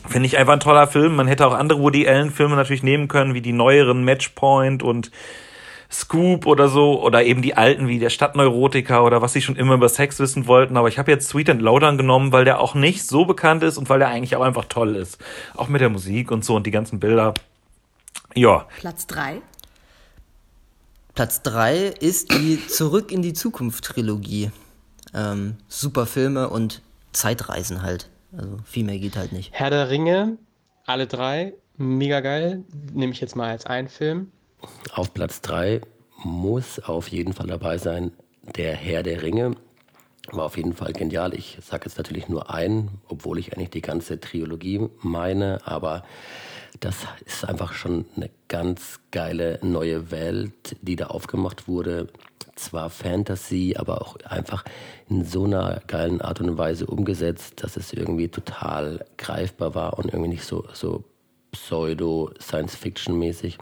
Finde 0.06 0.26
ich 0.26 0.36
einfach 0.36 0.52
ein 0.52 0.60
toller 0.60 0.86
Film. 0.86 1.16
Man 1.16 1.28
hätte 1.28 1.46
auch 1.46 1.54
andere 1.54 1.80
Woody 1.80 2.06
Allen-Filme 2.06 2.56
natürlich 2.56 2.82
nehmen 2.82 3.08
können, 3.08 3.32
wie 3.32 3.40
die 3.40 3.54
neueren 3.54 4.04
Matchpoint 4.04 4.82
und 4.82 5.10
Scoop 5.90 6.44
oder 6.44 6.68
so, 6.68 7.02
oder 7.02 7.24
eben 7.24 7.40
die 7.40 7.56
alten 7.56 7.88
wie 7.88 7.98
der 7.98 8.10
Stadtneurotiker 8.10 9.02
oder 9.02 9.22
was 9.22 9.32
sie 9.32 9.40
schon 9.40 9.56
immer 9.56 9.72
über 9.72 9.88
Sex 9.88 10.20
wissen 10.20 10.46
wollten. 10.46 10.76
Aber 10.76 10.88
ich 10.88 10.98
habe 10.98 11.10
jetzt 11.10 11.30
Sweet 11.30 11.48
and 11.48 11.62
Lowdown 11.62 11.96
genommen, 11.96 12.32
weil 12.32 12.44
der 12.44 12.60
auch 12.60 12.74
nicht 12.74 13.06
so 13.06 13.24
bekannt 13.24 13.62
ist 13.62 13.78
und 13.78 13.88
weil 13.88 13.98
der 13.98 14.08
eigentlich 14.08 14.36
auch 14.36 14.42
einfach 14.42 14.66
toll 14.66 14.94
ist. 14.94 15.16
Auch 15.56 15.68
mit 15.68 15.80
der 15.80 15.88
Musik 15.88 16.32
und 16.32 16.44
so 16.44 16.54
und 16.54 16.66
die 16.66 16.70
ganzen 16.70 17.00
Bilder. 17.00 17.32
Ja. 18.34 18.66
Platz 18.78 19.06
3. 19.06 19.40
Platz 21.14 21.42
3 21.42 21.88
ist 22.00 22.32
die 22.32 22.66
Zurück 22.68 23.12
in 23.12 23.22
die 23.22 23.34
Zukunft 23.34 23.84
Trilogie. 23.84 24.50
Ähm, 25.12 25.56
super 25.68 26.06
Filme 26.06 26.48
und 26.48 26.80
Zeitreisen 27.12 27.82
halt. 27.82 28.08
Also 28.34 28.56
viel 28.64 28.84
mehr 28.84 28.98
geht 28.98 29.16
halt 29.16 29.32
nicht. 29.32 29.50
Herr 29.52 29.68
der 29.68 29.90
Ringe, 29.90 30.38
alle 30.86 31.06
drei, 31.06 31.52
mega 31.76 32.20
geil. 32.20 32.64
Nehme 32.94 33.12
ich 33.12 33.20
jetzt 33.20 33.36
mal 33.36 33.50
als 33.50 33.66
einen 33.66 33.88
Film. 33.88 34.32
Auf 34.94 35.12
Platz 35.12 35.42
3 35.42 35.82
muss 36.24 36.78
auf 36.78 37.08
jeden 37.08 37.34
Fall 37.34 37.48
dabei 37.48 37.78
sein 37.78 38.12
Der 38.56 38.74
Herr 38.74 39.02
der 39.02 39.22
Ringe. 39.22 39.56
War 40.30 40.46
auf 40.46 40.56
jeden 40.56 40.72
Fall 40.72 40.92
genial. 40.92 41.34
Ich 41.34 41.58
sage 41.60 41.84
jetzt 41.86 41.98
natürlich 41.98 42.28
nur 42.28 42.48
einen, 42.48 43.02
obwohl 43.08 43.38
ich 43.38 43.52
eigentlich 43.52 43.70
die 43.70 43.82
ganze 43.82 44.18
Trilogie 44.18 44.88
meine, 45.02 45.58
aber 45.66 46.04
das 46.80 47.06
ist 47.24 47.44
einfach 47.44 47.72
schon 47.72 48.06
eine 48.16 48.30
ganz 48.48 49.00
geile 49.10 49.58
neue 49.62 50.10
Welt, 50.10 50.76
die 50.80 50.96
da 50.96 51.08
aufgemacht 51.08 51.68
wurde. 51.68 52.08
Zwar 52.54 52.90
Fantasy, 52.90 53.76
aber 53.78 54.02
auch 54.02 54.16
einfach 54.24 54.64
in 55.08 55.24
so 55.24 55.44
einer 55.44 55.80
geilen 55.86 56.20
Art 56.20 56.40
und 56.40 56.58
Weise 56.58 56.86
umgesetzt, 56.86 57.62
dass 57.62 57.76
es 57.76 57.92
irgendwie 57.92 58.28
total 58.28 59.04
greifbar 59.16 59.74
war 59.74 59.98
und 59.98 60.06
irgendwie 60.06 60.30
nicht 60.30 60.44
so, 60.44 60.64
so 60.72 61.04
pseudo-Science-Fiction-mäßig. 61.52 63.58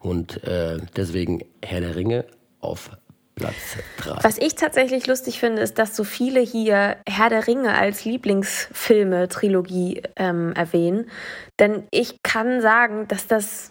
Und 0.00 0.42
äh, 0.44 0.78
deswegen 0.96 1.44
Herr 1.62 1.80
der 1.80 1.96
Ringe 1.96 2.26
auf 2.60 2.90
Platz 3.34 3.54
3. 3.98 4.22
Was 4.22 4.38
ich 4.38 4.54
tatsächlich 4.54 5.06
lustig 5.06 5.40
finde, 5.40 5.62
ist, 5.62 5.78
dass 5.78 5.96
so 5.96 6.04
viele 6.04 6.40
hier 6.40 6.96
Herr 7.08 7.28
der 7.30 7.46
Ringe 7.46 7.74
als 7.74 8.04
Lieblingsfilme, 8.04 9.28
Trilogie 9.28 10.02
ähm, 10.16 10.52
erwähnen. 10.52 11.10
Denn 11.58 11.86
ich 11.90 12.22
kann 12.22 12.60
sagen, 12.60 13.08
dass 13.08 13.26
das 13.26 13.70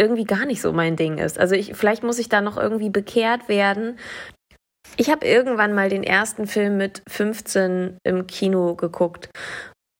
irgendwie 0.00 0.24
gar 0.24 0.46
nicht 0.46 0.60
so 0.60 0.72
mein 0.72 0.96
Ding 0.96 1.18
ist. 1.18 1.38
Also 1.38 1.54
ich, 1.54 1.74
vielleicht 1.74 2.02
muss 2.02 2.18
ich 2.18 2.28
da 2.28 2.40
noch 2.40 2.56
irgendwie 2.56 2.90
bekehrt 2.90 3.48
werden. 3.48 3.98
Ich 4.96 5.10
habe 5.10 5.26
irgendwann 5.26 5.74
mal 5.74 5.88
den 5.88 6.02
ersten 6.02 6.46
Film 6.46 6.76
mit 6.76 7.02
15 7.08 7.98
im 8.04 8.26
Kino 8.26 8.74
geguckt 8.74 9.28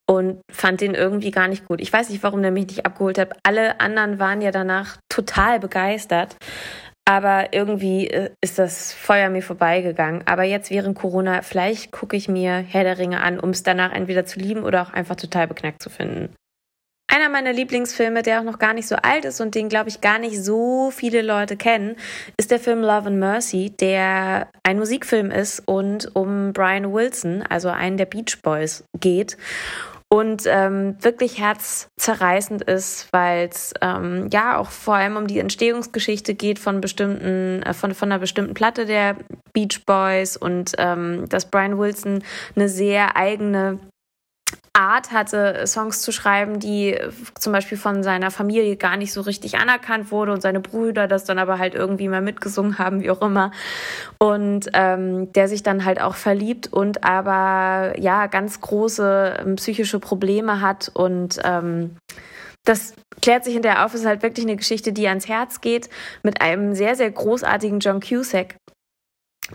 und 0.09 0.41
fand 0.51 0.81
den 0.81 0.95
irgendwie 0.95 1.31
gar 1.31 1.49
nicht 1.49 1.67
gut. 1.67 1.81
Ich 1.81 1.93
weiß 1.93 2.09
nicht, 2.09 2.23
warum 2.23 2.43
der 2.43 2.51
mich 2.51 2.69
nicht 2.69 2.87
abgeholt 2.87 3.19
hat. 3.19 3.37
Alle 3.43 3.81
anderen 3.81 4.19
waren 4.19 4.41
ja 4.41 4.51
danach 4.51 4.97
total 5.09 5.61
begeistert. 5.61 6.37
Aber 7.09 7.55
irgendwie 7.55 8.07
äh, 8.09 8.29
ist 8.43 8.59
das 8.59 8.93
Feuer 8.93 9.31
mir 9.31 9.43
vorbeigegangen. 9.43 10.27
Aber 10.27 10.43
jetzt 10.43 10.71
während 10.71 10.95
Corona, 10.95 11.41
vielleicht 11.41 11.91
gucke 11.91 12.19
ich 12.19 12.29
mir 12.29 12.59
Herr 12.59 12.85
der 12.85 12.99
Ringe 12.99 13.23
an, 13.23 13.41
um 13.41 13.49
es 13.49 13.63
danach 13.63 13.93
entweder 13.95 14.27
zu 14.27 14.39
lieben 14.39 14.63
oder 14.63 14.83
auch 14.83 14.93
einfach 14.93 15.17
total 15.17 15.49
beknackt 15.49 15.83
zu 15.83 15.89
finden. 15.89 16.35
Einer 17.11 17.31
meiner 17.31 17.55
Lieblingsfilme, 17.55 18.21
der 18.21 18.41
auch 18.41 18.45
noch 18.45 18.59
gar 18.59 18.75
nicht 18.75 18.87
so 18.87 18.97
alt 18.97 19.25
ist 19.25 19.41
und 19.41 19.55
den, 19.55 19.71
glaube 19.71 19.89
ich, 19.89 20.03
gar 20.03 20.19
nicht 20.19 20.45
so 20.45 20.91
viele 20.91 21.23
Leute 21.23 21.57
kennen, 21.57 21.97
ist 22.37 22.51
der 22.51 22.61
Film 22.61 22.83
Love 22.83 23.07
and 23.07 23.19
Mercy, 23.19 23.71
der 23.71 24.51
ein 24.63 24.79
Musikfilm 24.79 25.31
ist 25.31 25.61
und 25.67 26.15
um 26.15 26.53
Brian 26.53 26.93
Wilson, 26.93 27.43
also 27.49 27.71
einen 27.71 27.97
der 27.97 28.05
Beach 28.05 28.43
Boys, 28.43 28.85
geht 29.01 29.39
und 30.11 30.45
ähm, 30.47 30.97
wirklich 31.03 31.39
herzzerreißend 31.39 32.63
ist, 32.63 33.09
weil 33.13 33.49
es 33.49 33.75
ähm, 33.83 34.29
ja 34.33 34.57
auch 34.57 34.71
vor 34.71 34.95
allem 34.95 35.17
um 35.17 35.27
die 35.27 35.39
Entstehungsgeschichte 35.39 36.35
geht 36.35 36.59
von 36.59 36.81
bestimmten, 36.81 37.63
äh, 37.63 37.75
von, 37.75 37.95
von 37.95 38.11
einer 38.11 38.19
bestimmten 38.19 38.55
Platte 38.55 38.87
der 38.87 39.17
Beach 39.53 39.85
Boys 39.85 40.37
und 40.37 40.73
ähm, 40.79 41.29
dass 41.29 41.51
Brian 41.51 41.79
Wilson 41.79 42.25
eine 42.57 42.69
sehr 42.71 43.17
eigene 43.17 43.79
Art 44.79 45.11
hatte, 45.11 45.67
Songs 45.67 46.03
zu 46.03 46.13
schreiben, 46.13 46.61
die 46.61 46.97
zum 47.39 47.53
Beispiel 47.53 47.77
von 47.77 48.05
seiner 48.05 48.31
Familie 48.31 48.77
gar 48.77 48.97
nicht 48.97 49.13
so 49.13 49.23
richtig 49.23 49.59
anerkannt 49.59 50.13
wurde 50.13 50.33
und 50.33 50.41
seine 50.41 50.61
Brüder 50.61 51.09
das 51.09 51.25
dann 51.25 51.39
aber 51.39 51.59
halt 51.59 51.75
irgendwie 51.75 52.09
mal 52.09 52.23
mitgesungen 52.23 52.79
haben, 52.79 53.03
wie 53.03 53.11
auch 53.11 53.21
immer. 53.21 53.51
Und 54.19 54.71
ähm, 54.75 55.33
der 55.33 55.49
sich 55.49 55.65
dann 55.65 55.85
halt 55.85 56.01
auch 56.01 56.15
verliebt 56.15 56.73
und 56.73 57.03
aber 57.03 57.99
ja 57.99 58.27
ganz 58.27 58.61
große 58.61 59.39
ähm, 59.41 59.57
psychische 59.57 59.99
Probleme 59.99 60.61
hat 60.61 60.91
und 60.95 61.41
ähm, 61.43 61.97
das 62.65 62.95
klärt 63.23 63.45
sich 63.45 63.55
hinterher 63.55 63.85
auf, 63.85 63.95
es 63.95 64.01
ist 64.01 64.07
halt 64.07 64.23
wirklich 64.23 64.47
eine 64.47 64.57
Geschichte, 64.57 64.93
die 64.93 65.09
ans 65.09 65.27
Herz 65.27 65.61
geht, 65.61 65.89
mit 66.23 66.41
einem 66.41 66.75
sehr, 66.75 66.95
sehr 66.95 67.11
großartigen 67.11 67.81
John 67.81 68.01
Cusack, 68.01 68.57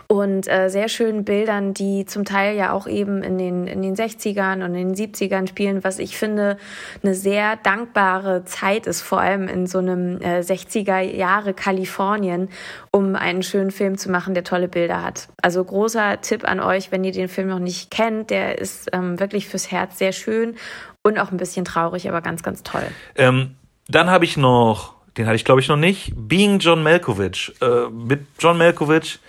und 0.08 0.48
äh, 0.48 0.70
sehr 0.70 0.90
schönen 0.90 1.24
Bildern, 1.24 1.74
die 1.74 2.06
zum 2.06 2.26
Teil 2.26 2.56
ja 2.56 2.74
auch 2.74 2.88
eben 2.88 3.22
in 3.22 3.38
den, 3.38 3.68
in 3.68 3.82
den 3.84 3.96
60ern 3.96 4.66
und 4.66 4.74
in 4.74 4.94
den 4.94 4.96
70ern 4.96 5.48
spielen, 5.48 5.84
was 5.84 6.00
ich 6.00 6.18
finde 6.18 6.58
eine 7.04 7.14
sehr 7.14 7.58
dankbare 7.58 8.44
Zeit 8.46 8.88
ist, 8.88 9.02
vor 9.02 9.22
allem 9.22 9.48
in 9.48 9.68
so 9.68 9.78
einem 9.78 10.20
äh, 10.22 10.40
60er 10.40 11.00
Jahre 11.00 11.54
Kalifornien, 11.54 12.50
um 12.92 13.16
einen 13.16 13.44
schönen 13.44 13.70
Film 13.70 13.98
zu 13.98 14.10
machen, 14.10 14.34
der 14.34 14.44
tolle 14.44 14.68
Bilder 14.68 15.04
hat. 15.04 15.28
Also 15.42 15.64
großer 15.64 16.22
Tipp 16.22 16.44
an 16.48 16.60
euch, 16.60 16.92
wenn 16.92 17.04
ihr 17.04 17.12
den 17.12 17.30
Film 17.30 17.50
noch 17.50 17.60
nicht 17.60 17.92
kennt, 17.92 18.32
der 18.32 18.58
ist 18.58 18.90
ähm, 18.94 19.20
wirklich 19.20 19.48
fürs 19.48 19.70
Herz 19.72 20.00
sehr 20.00 20.12
schön 20.12 20.56
und 21.04 21.20
auch 21.20 21.32
ein 21.32 21.38
bisschen 21.38 21.66
traurig, 21.66 22.10
aber 22.10 22.22
ganz, 22.22 22.42
ganz 22.42 22.64
toll. 22.64 22.88
Ähm, 23.16 23.56
dann 23.88 24.10
habe 24.10 24.26
ich 24.26 24.38
noch, 24.38 24.96
den 25.18 25.28
hatte 25.28 25.36
ich 25.36 25.46
glaube 25.46 25.62
ich 25.62 25.68
noch 25.68 25.78
nicht, 25.78 26.14
Being 26.16 26.58
John 26.58 26.82
Malkovich. 26.82 27.54
Äh, 27.62 27.90
mit 27.90 28.26
John 28.40 28.58
Malkovich 28.58 29.20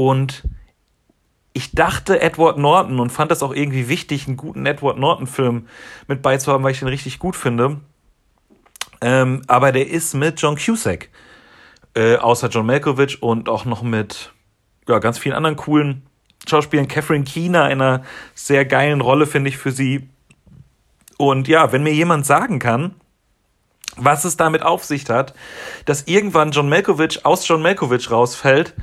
und 0.00 0.44
ich 1.52 1.72
dachte 1.72 2.22
Edward 2.22 2.56
Norton 2.56 3.00
und 3.00 3.10
fand 3.10 3.30
das 3.30 3.42
auch 3.42 3.52
irgendwie 3.52 3.86
wichtig, 3.86 4.26
einen 4.26 4.38
guten 4.38 4.64
Edward 4.64 4.96
Norton-Film 4.96 5.68
mit 6.06 6.22
beizuhaben, 6.22 6.64
weil 6.64 6.72
ich 6.72 6.78
den 6.78 6.88
richtig 6.88 7.18
gut 7.18 7.36
finde. 7.36 7.82
Ähm, 9.02 9.42
aber 9.46 9.72
der 9.72 9.90
ist 9.90 10.14
mit 10.14 10.40
John 10.40 10.56
Cusack. 10.56 11.10
Äh, 11.94 12.16
außer 12.16 12.48
John 12.48 12.64
Malkovich 12.64 13.22
und 13.22 13.50
auch 13.50 13.66
noch 13.66 13.82
mit 13.82 14.32
ja, 14.88 15.00
ganz 15.00 15.18
vielen 15.18 15.34
anderen 15.34 15.56
coolen 15.56 16.06
Schauspielern. 16.48 16.88
Catherine 16.88 17.24
Keener 17.24 17.68
in 17.70 17.82
einer 17.82 18.02
sehr 18.34 18.64
geilen 18.64 19.02
Rolle, 19.02 19.26
finde 19.26 19.50
ich, 19.50 19.58
für 19.58 19.70
sie. 19.70 20.08
Und 21.18 21.46
ja, 21.46 21.72
wenn 21.72 21.82
mir 21.82 21.92
jemand 21.92 22.24
sagen 22.24 22.58
kann, 22.58 22.94
was 23.96 24.24
es 24.24 24.38
damit 24.38 24.62
auf 24.62 24.82
sich 24.82 25.10
hat, 25.10 25.34
dass 25.84 26.04
irgendwann 26.04 26.52
John 26.52 26.70
Malkovich 26.70 27.26
aus 27.26 27.46
John 27.46 27.60
Malkovich 27.60 28.10
rausfällt 28.10 28.74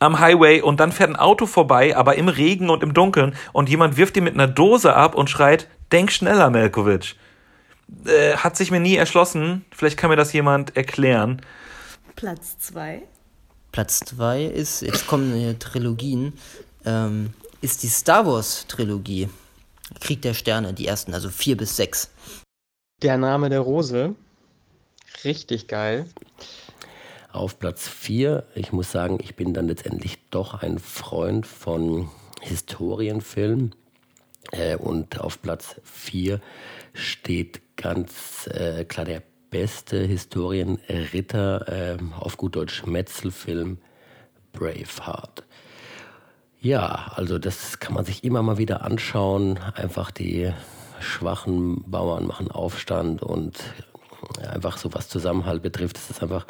am 0.00 0.18
Highway 0.18 0.60
und 0.60 0.80
dann 0.80 0.92
fährt 0.92 1.10
ein 1.10 1.16
Auto 1.16 1.46
vorbei, 1.46 1.96
aber 1.96 2.16
im 2.16 2.28
Regen 2.28 2.70
und 2.70 2.82
im 2.82 2.94
Dunkeln 2.94 3.34
und 3.52 3.68
jemand 3.68 3.96
wirft 3.96 4.16
ihn 4.16 4.24
mit 4.24 4.34
einer 4.34 4.48
Dose 4.48 4.94
ab 4.94 5.14
und 5.14 5.30
schreit, 5.30 5.68
denk 5.92 6.12
schneller, 6.12 6.50
Malkovich. 6.50 7.16
Äh, 8.04 8.36
hat 8.36 8.56
sich 8.56 8.70
mir 8.70 8.80
nie 8.80 8.96
erschlossen. 8.96 9.64
Vielleicht 9.70 9.96
kann 9.96 10.10
mir 10.10 10.16
das 10.16 10.32
jemand 10.32 10.76
erklären. 10.76 11.40
Platz 12.16 12.58
2. 12.58 13.02
Platz 13.72 14.00
2 14.00 14.44
ist, 14.44 14.82
jetzt 14.82 15.06
kommen 15.06 15.58
Trilogien, 15.58 16.32
ähm, 16.84 17.34
ist 17.60 17.82
die 17.82 17.88
Star 17.88 18.26
Wars 18.26 18.66
Trilogie. 18.66 19.28
Krieg 20.00 20.22
der 20.22 20.34
Sterne, 20.34 20.72
die 20.72 20.86
ersten, 20.86 21.14
also 21.14 21.30
4 21.30 21.56
bis 21.56 21.76
6. 21.76 22.10
Der 23.02 23.18
Name 23.18 23.50
der 23.50 23.60
Rose. 23.60 24.14
Richtig 25.24 25.68
geil. 25.68 26.06
Auf 27.36 27.58
Platz 27.58 27.86
4, 27.86 28.44
ich 28.54 28.72
muss 28.72 28.90
sagen, 28.90 29.18
ich 29.22 29.36
bin 29.36 29.52
dann 29.52 29.68
letztendlich 29.68 30.18
doch 30.30 30.62
ein 30.62 30.78
Freund 30.78 31.46
von 31.46 32.08
Historienfilmen. 32.40 33.74
Äh, 34.52 34.76
und 34.76 35.20
auf 35.20 35.42
Platz 35.42 35.76
4 35.84 36.40
steht 36.94 37.76
ganz 37.76 38.46
äh, 38.46 38.84
klar 38.84 39.04
der 39.04 39.22
beste 39.50 39.98
Historienritter, 39.98 41.68
äh, 41.68 41.98
auf 42.18 42.38
gut 42.38 42.56
Deutsch 42.56 42.86
Metzelfilm, 42.86 43.78
Braveheart. 44.52 45.44
Ja, 46.58 47.12
also 47.16 47.38
das 47.38 47.80
kann 47.80 47.92
man 47.92 48.06
sich 48.06 48.24
immer 48.24 48.42
mal 48.42 48.56
wieder 48.56 48.82
anschauen. 48.82 49.58
Einfach 49.74 50.10
die 50.10 50.52
schwachen 51.00 51.84
Bauern 51.90 52.26
machen 52.26 52.50
Aufstand 52.50 53.22
und 53.22 53.58
einfach 54.42 54.78
so 54.78 54.94
was 54.94 55.10
Zusammenhalt 55.10 55.62
betrifft, 55.62 55.96
das 55.96 56.08
ist 56.08 56.22
einfach 56.22 56.46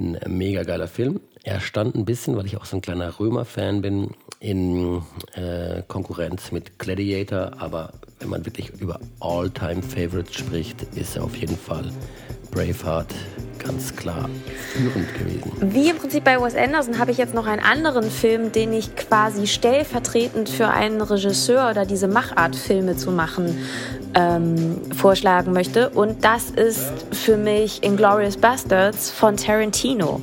ein 0.00 0.18
mega 0.26 0.62
geiler 0.62 0.88
Film. 0.88 1.20
Er 1.44 1.60
stand 1.60 1.94
ein 1.94 2.04
bisschen, 2.04 2.36
weil 2.36 2.46
ich 2.46 2.56
auch 2.56 2.64
so 2.64 2.76
ein 2.76 2.82
kleiner 2.82 3.18
Römer-Fan 3.18 3.82
bin, 3.82 4.10
in 4.40 5.02
äh, 5.34 5.82
Konkurrenz 5.86 6.50
mit 6.50 6.78
Gladiator, 6.78 7.52
aber 7.58 7.92
wenn 8.18 8.30
man 8.30 8.44
wirklich 8.44 8.70
über 8.80 8.98
All-Time-Favorites 9.20 10.34
spricht, 10.34 10.82
ist 10.96 11.16
er 11.16 11.24
auf 11.24 11.36
jeden 11.36 11.56
Fall 11.56 11.90
Braveheart 12.50 13.14
ganz 13.62 13.94
klar 13.94 14.28
führend 14.72 15.14
gewesen. 15.14 15.52
Wie 15.74 15.90
im 15.90 15.96
Prinzip 15.96 16.24
bei 16.24 16.40
Wes 16.40 16.54
Anderson 16.54 16.98
habe 16.98 17.10
ich 17.10 17.18
jetzt 17.18 17.34
noch 17.34 17.46
einen 17.46 17.62
anderen 17.62 18.10
Film, 18.10 18.52
den 18.52 18.72
ich 18.72 18.96
quasi 18.96 19.46
stellvertretend 19.46 20.48
für 20.48 20.68
einen 20.68 21.00
Regisseur 21.00 21.70
oder 21.70 21.86
diese 21.86 22.08
Machart 22.08 22.56
Filme 22.56 22.96
zu 22.96 23.10
machen 23.10 23.58
ähm, 24.14 24.80
vorschlagen 24.96 25.52
möchte. 25.52 25.90
Und 25.90 26.24
das 26.24 26.50
ist 26.50 26.92
für 27.12 27.36
mich 27.36 27.82
Inglorious 27.82 28.36
Bastards 28.36 29.10
von 29.10 29.36
Tarantino. 29.36 30.22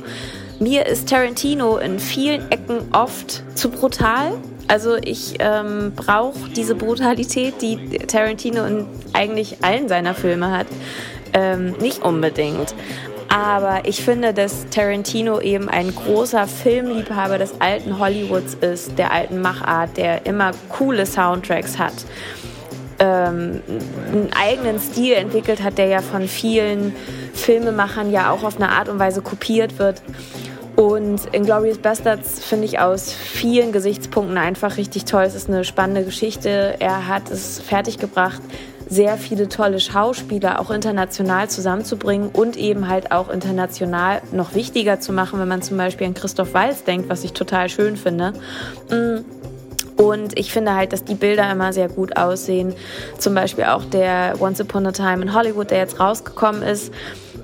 Mir 0.60 0.86
ist 0.86 1.08
Tarantino 1.08 1.78
in 1.78 2.00
vielen 2.00 2.50
Ecken 2.50 2.80
oft 2.92 3.44
zu 3.54 3.70
brutal. 3.70 4.32
Also 4.66 4.96
ich 4.96 5.36
ähm, 5.38 5.92
brauche 5.94 6.50
diese 6.54 6.74
Brutalität, 6.74 7.62
die 7.62 7.98
Tarantino 7.98 8.64
in 8.64 8.86
eigentlich 9.12 9.58
allen 9.62 9.88
seiner 9.88 10.14
Filme 10.14 10.50
hat, 10.50 10.66
ähm, 11.32 11.72
nicht 11.80 12.02
unbedingt. 12.02 12.74
Aber 13.28 13.82
ich 13.84 14.02
finde, 14.02 14.32
dass 14.32 14.66
Tarantino 14.70 15.40
eben 15.40 15.68
ein 15.68 15.94
großer 15.94 16.46
Filmliebhaber 16.46 17.38
des 17.38 17.60
alten 17.60 17.98
Hollywoods 17.98 18.54
ist, 18.54 18.98
der 18.98 19.12
alten 19.12 19.40
Machart, 19.40 19.96
der 19.96 20.24
immer 20.24 20.52
coole 20.70 21.04
Soundtracks 21.04 21.78
hat 21.78 21.92
ähm, 22.98 23.62
einen 24.12 24.30
eigenen 24.32 24.78
Stil 24.78 25.14
entwickelt 25.14 25.62
hat, 25.62 25.78
der 25.78 25.86
ja 25.86 26.02
von 26.02 26.28
vielen 26.28 26.94
Filmemachern 27.34 28.10
ja 28.10 28.30
auch 28.30 28.42
auf 28.42 28.56
eine 28.56 28.70
Art 28.70 28.88
und 28.88 28.98
Weise 28.98 29.22
kopiert 29.22 29.78
wird. 29.78 30.02
Und 30.76 31.22
Inglourious 31.32 31.78
Bastards 31.78 32.44
finde 32.44 32.64
ich 32.66 32.78
aus 32.78 33.12
vielen 33.12 33.72
Gesichtspunkten 33.72 34.38
einfach 34.38 34.76
richtig 34.76 35.06
toll. 35.06 35.24
Es 35.24 35.34
ist 35.34 35.48
eine 35.48 35.64
spannende 35.64 36.04
Geschichte. 36.04 36.76
Er 36.78 37.08
hat 37.08 37.30
es 37.30 37.60
fertiggebracht, 37.60 38.40
sehr 38.88 39.18
viele 39.18 39.48
tolle 39.48 39.80
Schauspieler 39.80 40.60
auch 40.60 40.70
international 40.70 41.48
zusammenzubringen 41.50 42.30
und 42.30 42.56
eben 42.56 42.88
halt 42.88 43.12
auch 43.12 43.28
international 43.28 44.22
noch 44.32 44.54
wichtiger 44.54 45.00
zu 45.00 45.12
machen, 45.12 45.38
wenn 45.38 45.48
man 45.48 45.62
zum 45.62 45.76
Beispiel 45.76 46.06
an 46.06 46.14
Christoph 46.14 46.54
Walz 46.54 46.84
denkt, 46.84 47.08
was 47.08 47.24
ich 47.24 47.32
total 47.32 47.68
schön 47.68 47.96
finde. 47.96 48.32
Mm. 48.90 49.24
Und 50.00 50.38
ich 50.38 50.52
finde 50.52 50.74
halt, 50.74 50.92
dass 50.92 51.02
die 51.02 51.16
Bilder 51.16 51.50
immer 51.50 51.72
sehr 51.72 51.88
gut 51.88 52.16
aussehen. 52.16 52.72
Zum 53.18 53.34
Beispiel 53.34 53.64
auch 53.64 53.84
der 53.84 54.36
Once 54.38 54.60
Upon 54.60 54.86
a 54.86 54.92
Time 54.92 55.22
in 55.22 55.34
Hollywood, 55.34 55.72
der 55.72 55.78
jetzt 55.78 55.98
rausgekommen 55.98 56.62
ist. 56.62 56.92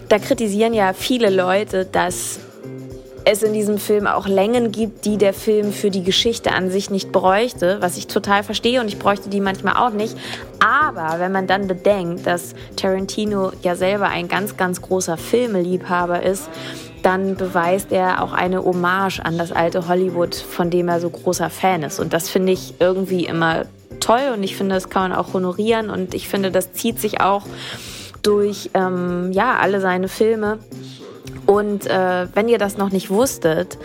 Da 0.08 0.20
kritisieren 0.20 0.72
ja 0.72 0.92
viele 0.92 1.30
Leute, 1.30 1.84
dass 1.84 2.38
es 3.24 3.42
in 3.42 3.52
diesem 3.52 3.78
Film 3.78 4.06
auch 4.06 4.26
Längen 4.26 4.70
gibt, 4.70 5.04
die 5.04 5.16
der 5.16 5.32
Film 5.32 5.72
für 5.72 5.90
die 5.90 6.02
Geschichte 6.02 6.52
an 6.52 6.70
sich 6.70 6.90
nicht 6.90 7.10
bräuchte, 7.10 7.78
was 7.80 7.96
ich 7.96 8.06
total 8.06 8.42
verstehe 8.42 8.80
und 8.80 8.88
ich 8.88 8.98
bräuchte 8.98 9.30
die 9.30 9.40
manchmal 9.40 9.76
auch 9.76 9.94
nicht. 9.94 10.16
Aber 10.60 11.18
wenn 11.18 11.32
man 11.32 11.46
dann 11.46 11.66
bedenkt, 11.66 12.26
dass 12.26 12.54
Tarantino 12.76 13.52
ja 13.62 13.76
selber 13.76 14.08
ein 14.08 14.28
ganz, 14.28 14.56
ganz 14.56 14.82
großer 14.82 15.16
Filmeliebhaber 15.16 16.22
ist, 16.22 16.48
dann 17.02 17.36
beweist 17.36 17.92
er 17.92 18.22
auch 18.22 18.32
eine 18.32 18.64
Hommage 18.64 19.20
an 19.20 19.36
das 19.36 19.52
alte 19.52 19.88
Hollywood, 19.88 20.34
von 20.34 20.70
dem 20.70 20.88
er 20.88 21.00
so 21.00 21.10
großer 21.10 21.50
Fan 21.50 21.82
ist. 21.82 22.00
Und 22.00 22.12
das 22.12 22.30
finde 22.30 22.52
ich 22.52 22.74
irgendwie 22.80 23.26
immer 23.26 23.66
toll 24.00 24.32
und 24.34 24.42
ich 24.42 24.56
finde, 24.56 24.74
das 24.74 24.88
kann 24.88 25.10
man 25.10 25.18
auch 25.18 25.34
honorieren 25.34 25.90
und 25.90 26.14
ich 26.14 26.28
finde, 26.28 26.50
das 26.50 26.72
zieht 26.72 27.00
sich 27.00 27.20
auch 27.20 27.42
durch 28.22 28.70
ähm, 28.74 29.32
ja, 29.32 29.58
alle 29.58 29.80
seine 29.80 30.08
Filme. 30.08 30.58
Und 31.46 31.86
äh, 31.86 32.26
wenn 32.34 32.48
ihr 32.48 32.58
das 32.58 32.78
noch 32.78 32.90
nicht 32.90 33.10
wusstet, 33.10 33.78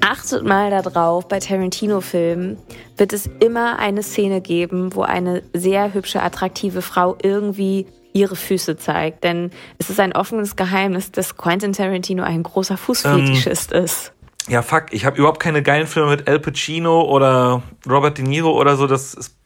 achtet 0.00 0.44
mal 0.44 0.70
darauf, 0.70 1.28
bei 1.28 1.38
Tarantino-Filmen 1.38 2.58
wird 2.96 3.12
es 3.12 3.28
immer 3.40 3.78
eine 3.78 4.02
Szene 4.02 4.40
geben, 4.40 4.94
wo 4.94 5.02
eine 5.02 5.42
sehr 5.52 5.94
hübsche, 5.94 6.22
attraktive 6.22 6.82
Frau 6.82 7.16
irgendwie 7.22 7.86
ihre 8.12 8.36
Füße 8.36 8.76
zeigt. 8.76 9.24
Denn 9.24 9.50
es 9.78 9.90
ist 9.90 10.00
ein 10.00 10.12
offenes 10.14 10.56
Geheimnis, 10.56 11.12
dass 11.12 11.36
Quentin 11.36 11.72
Tarantino 11.72 12.22
ein 12.22 12.42
großer 12.42 12.76
Fußfetischist 12.76 13.72
ähm, 13.72 13.84
ist. 13.84 14.12
Ja, 14.48 14.62
fuck, 14.62 14.86
ich 14.90 15.04
habe 15.04 15.16
überhaupt 15.16 15.40
keine 15.40 15.62
geilen 15.62 15.86
Filme 15.86 16.10
mit 16.10 16.28
Al 16.28 16.38
Pacino 16.38 17.02
oder 17.02 17.62
Robert 17.88 18.18
De 18.18 18.24
Niro 18.24 18.52
oder 18.52 18.76
so. 18.76 18.86
Das 18.86 19.14
ist 19.14 19.36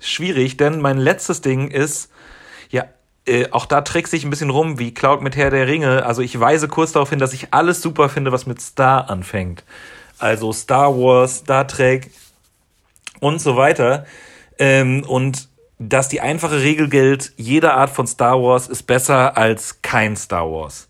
schwierig, 0.00 0.56
denn 0.56 0.80
mein 0.80 0.98
letztes 0.98 1.40
Ding 1.40 1.70
ist, 1.70 2.10
ja, 2.70 2.84
äh, 3.28 3.48
auch 3.50 3.66
da 3.66 3.82
trickse 3.82 4.16
ich 4.16 4.24
ein 4.24 4.30
bisschen 4.30 4.50
rum, 4.50 4.78
wie 4.78 4.94
Cloud 4.94 5.22
mit 5.22 5.36
Herr 5.36 5.50
der 5.50 5.66
Ringe. 5.66 6.04
Also 6.04 6.22
ich 6.22 6.38
weise 6.38 6.68
kurz 6.68 6.92
darauf 6.92 7.10
hin, 7.10 7.18
dass 7.18 7.32
ich 7.32 7.52
alles 7.52 7.82
super 7.82 8.08
finde, 8.08 8.32
was 8.32 8.46
mit 8.46 8.60
Star 8.60 9.10
anfängt. 9.10 9.64
Also 10.18 10.52
Star 10.52 10.96
Wars, 10.96 11.38
Star 11.38 11.66
Trek 11.66 12.10
und 13.20 13.40
so 13.40 13.56
weiter. 13.56 14.06
Ähm, 14.58 15.04
und 15.06 15.48
dass 15.78 16.08
die 16.08 16.20
einfache 16.20 16.62
Regel 16.62 16.88
gilt, 16.88 17.32
jede 17.36 17.74
Art 17.74 17.90
von 17.90 18.06
Star 18.06 18.42
Wars 18.42 18.66
ist 18.66 18.84
besser 18.84 19.36
als 19.36 19.80
kein 19.82 20.16
Star 20.16 20.50
Wars. 20.50 20.88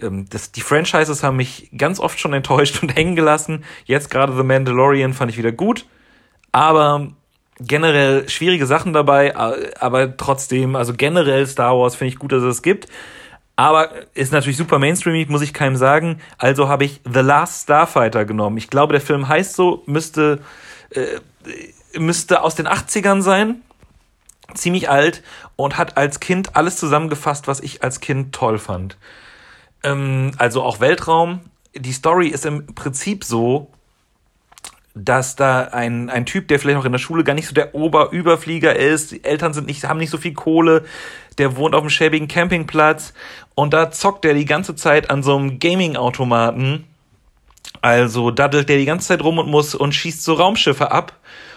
Ähm, 0.00 0.26
das, 0.28 0.52
die 0.52 0.60
Franchises 0.60 1.22
haben 1.22 1.36
mich 1.36 1.70
ganz 1.76 1.98
oft 1.98 2.20
schon 2.20 2.32
enttäuscht 2.34 2.82
und 2.82 2.94
hängen 2.94 3.16
gelassen. 3.16 3.64
Jetzt 3.84 4.10
gerade 4.10 4.36
The 4.36 4.42
Mandalorian 4.42 5.14
fand 5.14 5.30
ich 5.30 5.38
wieder 5.38 5.52
gut. 5.52 5.86
Aber 6.52 7.08
generell 7.66 8.28
schwierige 8.28 8.66
Sachen 8.66 8.92
dabei, 8.92 9.36
aber 9.36 10.16
trotzdem, 10.16 10.76
also 10.76 10.94
generell 10.94 11.46
Star 11.46 11.76
Wars 11.78 11.94
finde 11.94 12.12
ich 12.12 12.18
gut, 12.18 12.32
dass 12.32 12.42
es 12.42 12.56
es 12.56 12.62
gibt. 12.62 12.88
Aber 13.56 13.90
ist 14.14 14.32
natürlich 14.32 14.56
super 14.56 14.78
mainstreamig, 14.78 15.28
muss 15.28 15.42
ich 15.42 15.52
keinem 15.52 15.76
sagen. 15.76 16.20
Also 16.38 16.68
habe 16.68 16.84
ich 16.84 17.00
The 17.04 17.20
Last 17.20 17.64
Starfighter 17.64 18.24
genommen. 18.24 18.56
Ich 18.56 18.70
glaube, 18.70 18.92
der 18.92 19.00
Film 19.00 19.28
heißt 19.28 19.54
so, 19.54 19.82
müsste, 19.86 20.40
äh, 20.90 21.20
müsste 21.98 22.42
aus 22.42 22.54
den 22.54 22.66
80ern 22.66 23.20
sein 23.20 23.62
ziemlich 24.54 24.88
alt 24.90 25.22
und 25.56 25.78
hat 25.78 25.96
als 25.96 26.20
Kind 26.20 26.56
alles 26.56 26.76
zusammengefasst, 26.76 27.46
was 27.46 27.60
ich 27.60 27.82
als 27.82 28.00
Kind 28.00 28.34
toll 28.34 28.58
fand. 28.58 28.96
Ähm, 29.82 30.32
also 30.38 30.62
auch 30.62 30.80
Weltraum. 30.80 31.40
Die 31.74 31.92
Story 31.92 32.28
ist 32.28 32.44
im 32.44 32.66
Prinzip 32.74 33.24
so, 33.24 33.70
dass 34.94 35.36
da 35.36 35.62
ein, 35.72 36.10
ein 36.10 36.26
Typ, 36.26 36.48
der 36.48 36.58
vielleicht 36.58 36.78
noch 36.78 36.84
in 36.84 36.92
der 36.92 36.98
Schule 36.98 37.24
gar 37.24 37.34
nicht 37.34 37.48
so 37.48 37.54
der 37.54 37.74
Oberüberflieger 37.74 38.76
ist, 38.76 39.12
die 39.12 39.24
Eltern 39.24 39.54
sind 39.54 39.66
nicht, 39.66 39.84
haben 39.84 39.98
nicht 39.98 40.10
so 40.10 40.18
viel 40.18 40.34
Kohle, 40.34 40.84
der 41.38 41.56
wohnt 41.56 41.74
auf 41.74 41.80
einem 41.80 41.90
schäbigen 41.90 42.28
Campingplatz 42.28 43.14
und 43.54 43.72
da 43.72 43.90
zockt 43.90 44.24
er 44.24 44.34
die 44.34 44.44
ganze 44.44 44.74
Zeit 44.76 45.10
an 45.10 45.22
so 45.22 45.36
einem 45.36 45.58
Gaming-Automaten 45.58 46.84
Also 47.80 48.30
daddelt 48.30 48.68
der 48.68 48.78
die 48.78 48.84
ganze 48.84 49.08
Zeit 49.08 49.22
rum 49.22 49.38
und 49.38 49.48
muss 49.48 49.74
und 49.74 49.94
schießt 49.94 50.22
so 50.24 50.34
Raumschiffe 50.34 50.92
ab. 50.92 51.14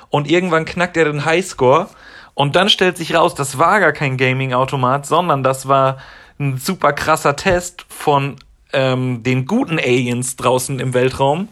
Und 0.09 0.29
irgendwann 0.29 0.65
knackt 0.65 0.97
er 0.97 1.05
den 1.05 1.25
Highscore. 1.25 1.87
Und 2.33 2.55
dann 2.55 2.69
stellt 2.69 2.97
sich 2.97 3.15
raus, 3.15 3.35
das 3.35 3.57
war 3.57 3.79
gar 3.79 3.93
kein 3.93 4.17
Gaming-Automat, 4.17 5.05
sondern 5.05 5.43
das 5.43 5.67
war 5.67 5.97
ein 6.39 6.57
super 6.57 6.93
krasser 6.93 7.35
Test 7.35 7.85
von 7.89 8.37
ähm, 8.73 9.23
den 9.23 9.45
guten 9.45 9.79
Aliens 9.79 10.35
draußen 10.35 10.79
im 10.79 10.93
Weltraum. 10.93 11.49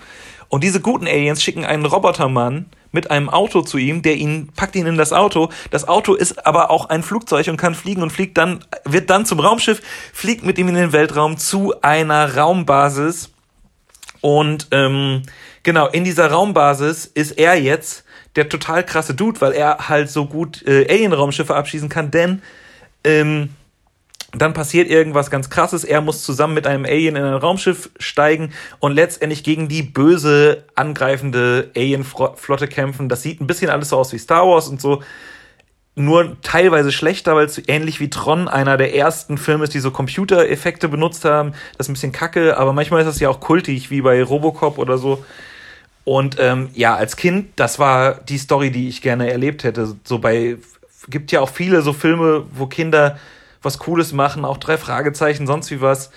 Und 0.53 0.63
diese 0.63 0.81
guten 0.81 1.07
Aliens 1.07 1.41
schicken 1.41 1.65
einen 1.65 1.83
Robotermann 1.83 2.67
mit 2.91 3.09
einem 3.09 3.27
Auto 3.27 3.63
zu 3.63 3.79
ihm, 3.79 4.03
der 4.03 4.17
ihn 4.17 4.49
packt 4.55 4.75
ihn 4.75 4.85
in 4.85 4.97
das 4.97 5.11
Auto. 5.11 5.49
Das 5.71 5.87
Auto 5.87 6.13
ist 6.13 6.45
aber 6.45 6.69
auch 6.69 6.89
ein 6.89 7.01
Flugzeug 7.01 7.47
und 7.47 7.57
kann 7.57 7.73
fliegen 7.73 8.03
und 8.03 8.11
fliegt 8.11 8.37
dann 8.37 8.63
wird 8.85 9.09
dann 9.09 9.25
zum 9.25 9.39
Raumschiff, 9.39 9.81
fliegt 10.13 10.45
mit 10.45 10.59
ihm 10.59 10.67
in 10.67 10.75
den 10.75 10.93
Weltraum 10.93 11.39
zu 11.39 11.73
einer 11.81 12.37
Raumbasis. 12.37 13.31
Und 14.21 14.67
ähm, 14.69 15.23
genau 15.63 15.87
in 15.87 16.03
dieser 16.03 16.29
Raumbasis 16.29 17.07
ist 17.07 17.31
er 17.31 17.55
jetzt 17.55 18.03
der 18.35 18.47
total 18.47 18.85
krasse 18.85 19.15
Dude, 19.15 19.41
weil 19.41 19.53
er 19.53 19.89
halt 19.89 20.11
so 20.11 20.27
gut 20.27 20.61
äh, 20.67 20.85
Alien-Raumschiffe 20.87 21.55
abschießen 21.55 21.89
kann, 21.89 22.11
denn 22.11 22.43
ähm, 23.03 23.49
dann 24.33 24.53
passiert 24.53 24.89
irgendwas 24.89 25.29
ganz 25.29 25.49
krasses. 25.49 25.83
Er 25.83 26.01
muss 26.01 26.23
zusammen 26.23 26.55
mit 26.55 26.65
einem 26.65 26.85
Alien 26.85 27.15
in 27.15 27.23
ein 27.23 27.33
Raumschiff 27.35 27.91
steigen 27.99 28.51
und 28.79 28.93
letztendlich 28.93 29.43
gegen 29.43 29.67
die 29.67 29.83
böse 29.83 30.63
angreifende 30.75 31.71
Alien-Flotte 31.75 32.67
kämpfen. 32.67 33.09
Das 33.09 33.21
sieht 33.21 33.41
ein 33.41 33.47
bisschen 33.47 33.69
alles 33.69 33.89
so 33.89 33.97
aus 33.97 34.11
wie 34.11 34.17
Star 34.17 34.47
Wars 34.47 34.67
und 34.67 34.81
so. 34.81 35.03
Nur 35.95 36.37
teilweise 36.41 36.91
schlechter, 36.91 37.35
weil 37.35 37.45
es 37.45 37.61
ähnlich 37.67 37.99
wie 37.99 38.09
Tron 38.09 38.47
einer 38.47 38.77
der 38.77 38.95
ersten 38.95 39.37
Filme 39.37 39.65
ist, 39.65 39.75
die 39.75 39.79
so 39.79 39.91
Computereffekte 39.91 40.89
benutzt 40.89 41.23
haben. 41.23 41.51
Das 41.77 41.85
ist 41.85 41.89
ein 41.89 41.93
bisschen 41.93 42.11
kacke, 42.11 42.57
aber 42.57 42.73
manchmal 42.73 43.01
ist 43.01 43.07
das 43.07 43.19
ja 43.19 43.29
auch 43.29 43.39
kultig, 43.39 43.91
wie 43.91 44.01
bei 44.01 44.23
Robocop 44.23 44.79
oder 44.79 44.97
so. 44.97 45.23
Und 46.03 46.37
ähm, 46.39 46.69
ja, 46.73 46.95
als 46.95 47.15
Kind, 47.15 47.51
das 47.55 47.77
war 47.77 48.15
die 48.15 48.39
Story, 48.39 48.71
die 48.71 48.89
ich 48.89 49.03
gerne 49.03 49.31
erlebt 49.31 49.63
hätte. 49.63 49.95
So 50.03 50.17
bei, 50.17 50.57
gibt 51.07 51.31
ja 51.31 51.41
auch 51.41 51.49
viele 51.49 51.83
so 51.83 51.93
Filme, 51.93 52.45
wo 52.51 52.65
Kinder 52.65 53.19
was 53.63 53.79
Cooles 53.79 54.13
machen, 54.13 54.45
auch 54.45 54.57
drei 54.57 54.77
Fragezeichen, 54.77 55.47
sonst 55.47 55.71
wie 55.71 55.81
was. 55.81 56.11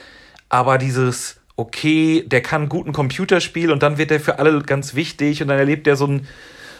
Aber 0.48 0.78
dieses, 0.78 1.40
okay, 1.56 2.24
der 2.26 2.42
kann 2.42 2.68
guten 2.68 2.92
Computerspiel 2.92 3.72
und 3.72 3.82
dann 3.82 3.98
wird 3.98 4.10
der 4.10 4.20
für 4.20 4.38
alle 4.38 4.60
ganz 4.62 4.94
wichtig 4.94 5.42
und 5.42 5.48
dann 5.48 5.58
erlebt 5.58 5.86
er 5.86 5.96
so 5.96 6.06
ein, 6.06 6.26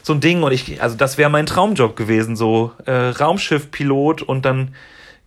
so 0.03 0.13
ein 0.13 0.21
Ding 0.21 0.43
und 0.43 0.53
ich, 0.53 0.81
also 0.83 0.97
das 0.97 1.19
wäre 1.19 1.31
mein 1.31 1.47
Traumjob 1.47 1.97
gewesen, 1.97 2.37
so 2.37 2.73
äh, 2.85 2.93
Raumschiffpilot 2.93 4.23
und 4.23 4.45
dann 4.45 4.75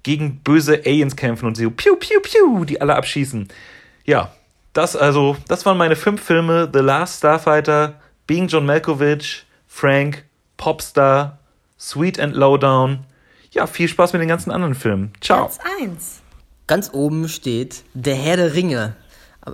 gegen 0.04 0.40
böse 0.40 0.82
Aliens 0.86 1.16
kämpfen 1.16 1.46
und 1.48 1.56
sie 1.56 1.64
so 1.64 1.72
piu, 1.72 1.96
piu, 1.96 2.20
piu, 2.22 2.64
die 2.64 2.80
alle 2.80 2.96
abschießen. 2.96 3.50
Ja, 4.06 4.32
das 4.74 4.96
also, 4.96 5.36
das 5.48 5.66
waren 5.66 5.78
meine 5.78 5.96
fünf 5.96 6.24
Filme: 6.24 6.70
The 6.72 6.80
Last 6.80 7.18
Starfighter, 7.18 8.00
Being 8.28 8.48
John 8.48 8.66
Malkovich, 8.66 9.46
Frank, 9.68 10.24
Popstar, 10.58 11.40
Sweet 11.78 12.20
and 12.20 12.36
Lowdown, 12.36 13.06
ja, 13.52 13.68
viel 13.68 13.88
Spaß 13.88 14.14
mit 14.14 14.22
den 14.22 14.30
ganzen 14.30 14.52
anderen 14.52 14.76
Filmen. 14.76 15.12
Ciao. 15.22 15.46
Platz 15.46 15.60
1. 15.82 16.22
Ganz 16.68 16.92
oben 16.94 17.28
steht 17.28 17.84
Der 17.94 18.16
Herr 18.16 18.38
der 18.38 18.54
Ringe. 18.54 18.96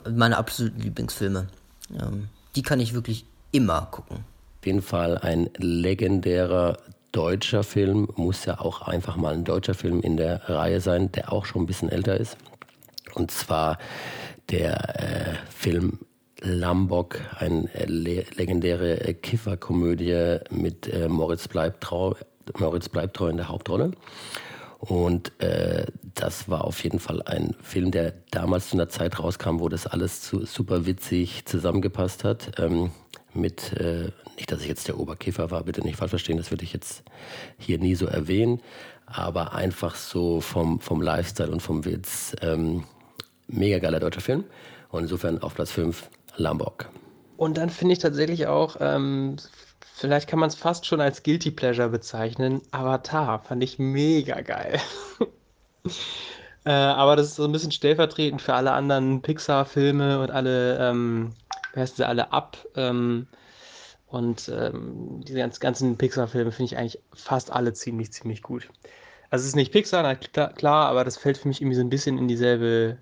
Meine 0.10 0.38
absoluten 0.38 0.82
Lieblingsfilme. 0.82 1.48
Ähm, 2.00 2.28
die 2.56 2.62
kann 2.62 2.80
ich 2.80 2.94
wirklich 2.94 3.26
immer 3.52 3.88
gucken. 3.92 4.18
Auf 4.18 4.66
jeden 4.66 4.82
Fall 4.82 5.18
ein 5.18 5.50
legendärer 5.58 6.78
deutscher 7.12 7.64
Film. 7.64 8.10
Muss 8.16 8.46
ja 8.46 8.60
auch 8.60 8.82
einfach 8.82 9.16
mal 9.16 9.34
ein 9.34 9.46
deutscher 9.46 9.74
Film 9.76 10.02
in 10.02 10.18
der 10.18 10.50
Reihe 10.50 10.82
sein, 10.82 11.12
der 11.14 11.32
auch 11.32 11.46
schon 11.46 11.64
ein 11.64 11.66
bisschen 11.68 11.90
älter 11.90 12.20
ist. 12.20 12.38
Und 13.14 13.32
zwar 13.32 13.78
der 14.50 15.00
äh, 15.00 15.36
Film 15.50 16.00
Lambok, 16.42 17.22
eine 17.40 17.74
äh, 17.74 17.86
le 17.86 18.26
legendäre 18.36 19.08
äh, 19.08 19.14
Kifferkomödie 19.14 20.40
mit 20.50 20.88
äh, 20.88 21.08
Moritz 21.08 21.48
Bleibtreu 21.48 22.14
Moritz 22.58 22.90
bleibt 22.90 23.16
treu 23.16 23.30
in 23.30 23.38
der 23.38 23.50
Hauptrolle. 23.50 23.92
Und 24.80 25.32
äh, 25.42 25.86
das 26.14 26.50
war 26.50 26.64
auf 26.64 26.84
jeden 26.84 27.00
Fall 27.00 27.22
ein 27.24 27.56
Film, 27.62 27.92
der 27.92 28.14
damals 28.32 28.70
zu 28.70 28.76
einer 28.76 28.90
Zeit 28.90 29.20
rauskam, 29.20 29.60
wo 29.60 29.70
das 29.70 29.88
alles 29.88 30.22
zu, 30.22 30.46
super 30.46 30.86
witzig 30.86 31.46
zusammengepasst 31.46 32.24
hat. 32.24 32.60
Ähm, 32.60 32.92
mit, 33.34 33.74
äh, 33.74 34.12
nicht, 34.38 34.52
dass 34.52 34.62
ich 34.62 34.68
jetzt 34.68 34.88
der 34.88 35.00
Oberkäfer 35.00 35.52
war, 35.52 35.64
bitte 35.64 35.82
nicht 35.82 35.98
falsch 35.98 36.12
verstehen, 36.12 36.38
das 36.38 36.52
würde 36.52 36.64
ich 36.64 36.74
jetzt 36.74 37.04
hier 37.58 37.80
nie 37.80 37.96
so 37.96 38.06
erwähnen, 38.06 38.62
aber 39.06 39.54
einfach 39.54 39.96
so 39.96 40.40
vom, 40.40 40.80
vom 40.80 41.02
Lifestyle 41.02 41.52
und 41.52 41.62
vom 41.62 41.84
Witz. 41.86 42.36
Ähm, 42.42 42.84
mega 43.48 43.80
geiler 43.80 44.00
deutscher 44.00 44.22
Film. 44.22 44.46
Und 44.90 45.04
insofern 45.04 45.40
auf 45.40 45.56
Platz 45.56 45.72
5 45.72 46.10
Lambok. 46.38 46.90
Und 47.38 47.58
dann 47.58 47.70
finde 47.70 47.94
ich 47.94 48.00
tatsächlich 48.00 48.48
auch 48.48 48.78
ähm, 48.80 49.36
Vielleicht 49.98 50.28
kann 50.28 50.40
man 50.40 50.50
es 50.50 50.56
fast 50.56 50.86
schon 50.86 51.00
als 51.00 51.24
Guilty 51.24 51.52
Pleasure 51.52 51.88
bezeichnen. 51.88 52.62
Avatar 52.72 53.40
fand 53.40 53.64
ich 53.64 53.80
mega 53.80 54.42
geil. 54.42 54.78
äh, 56.66 56.70
aber 56.70 57.16
das 57.16 57.28
ist 57.28 57.36
so 57.36 57.46
ein 57.46 57.54
bisschen 57.54 57.72
stellvertretend 57.72 58.42
für 58.42 58.56
alle 58.56 58.74
anderen 58.74 59.22
Pixar-Filme 59.22 60.20
und 60.20 60.32
alle, 60.32 60.78
ähm, 60.80 61.32
wie 61.74 61.80
heißen 61.80 61.96
sie, 61.96 62.06
alle 62.06 62.34
ab. 62.34 62.58
Ähm, 62.76 63.28
und 64.08 64.50
ähm, 64.50 65.22
diese 65.26 65.38
ganz, 65.38 65.62
ganzen 65.62 65.98
Pixar-Filme 65.98 66.52
finde 66.52 66.74
ich 66.74 66.78
eigentlich 66.78 67.02
fast 67.14 67.54
alle 67.54 67.72
ziemlich, 67.72 68.12
ziemlich 68.12 68.42
gut. 68.42 68.68
Also 69.30 69.44
es 69.44 69.48
ist 69.48 69.56
nicht 69.56 69.72
Pixar, 69.72 70.04
na, 70.04 70.16
klar, 70.16 70.52
klar, 70.52 70.90
aber 70.90 71.06
das 71.06 71.16
fällt 71.16 71.38
für 71.38 71.48
mich 71.48 71.62
irgendwie 71.62 71.78
so 71.78 71.82
ein 71.82 71.90
bisschen 71.90 72.18
in 72.18 72.28
dieselbe 72.28 72.98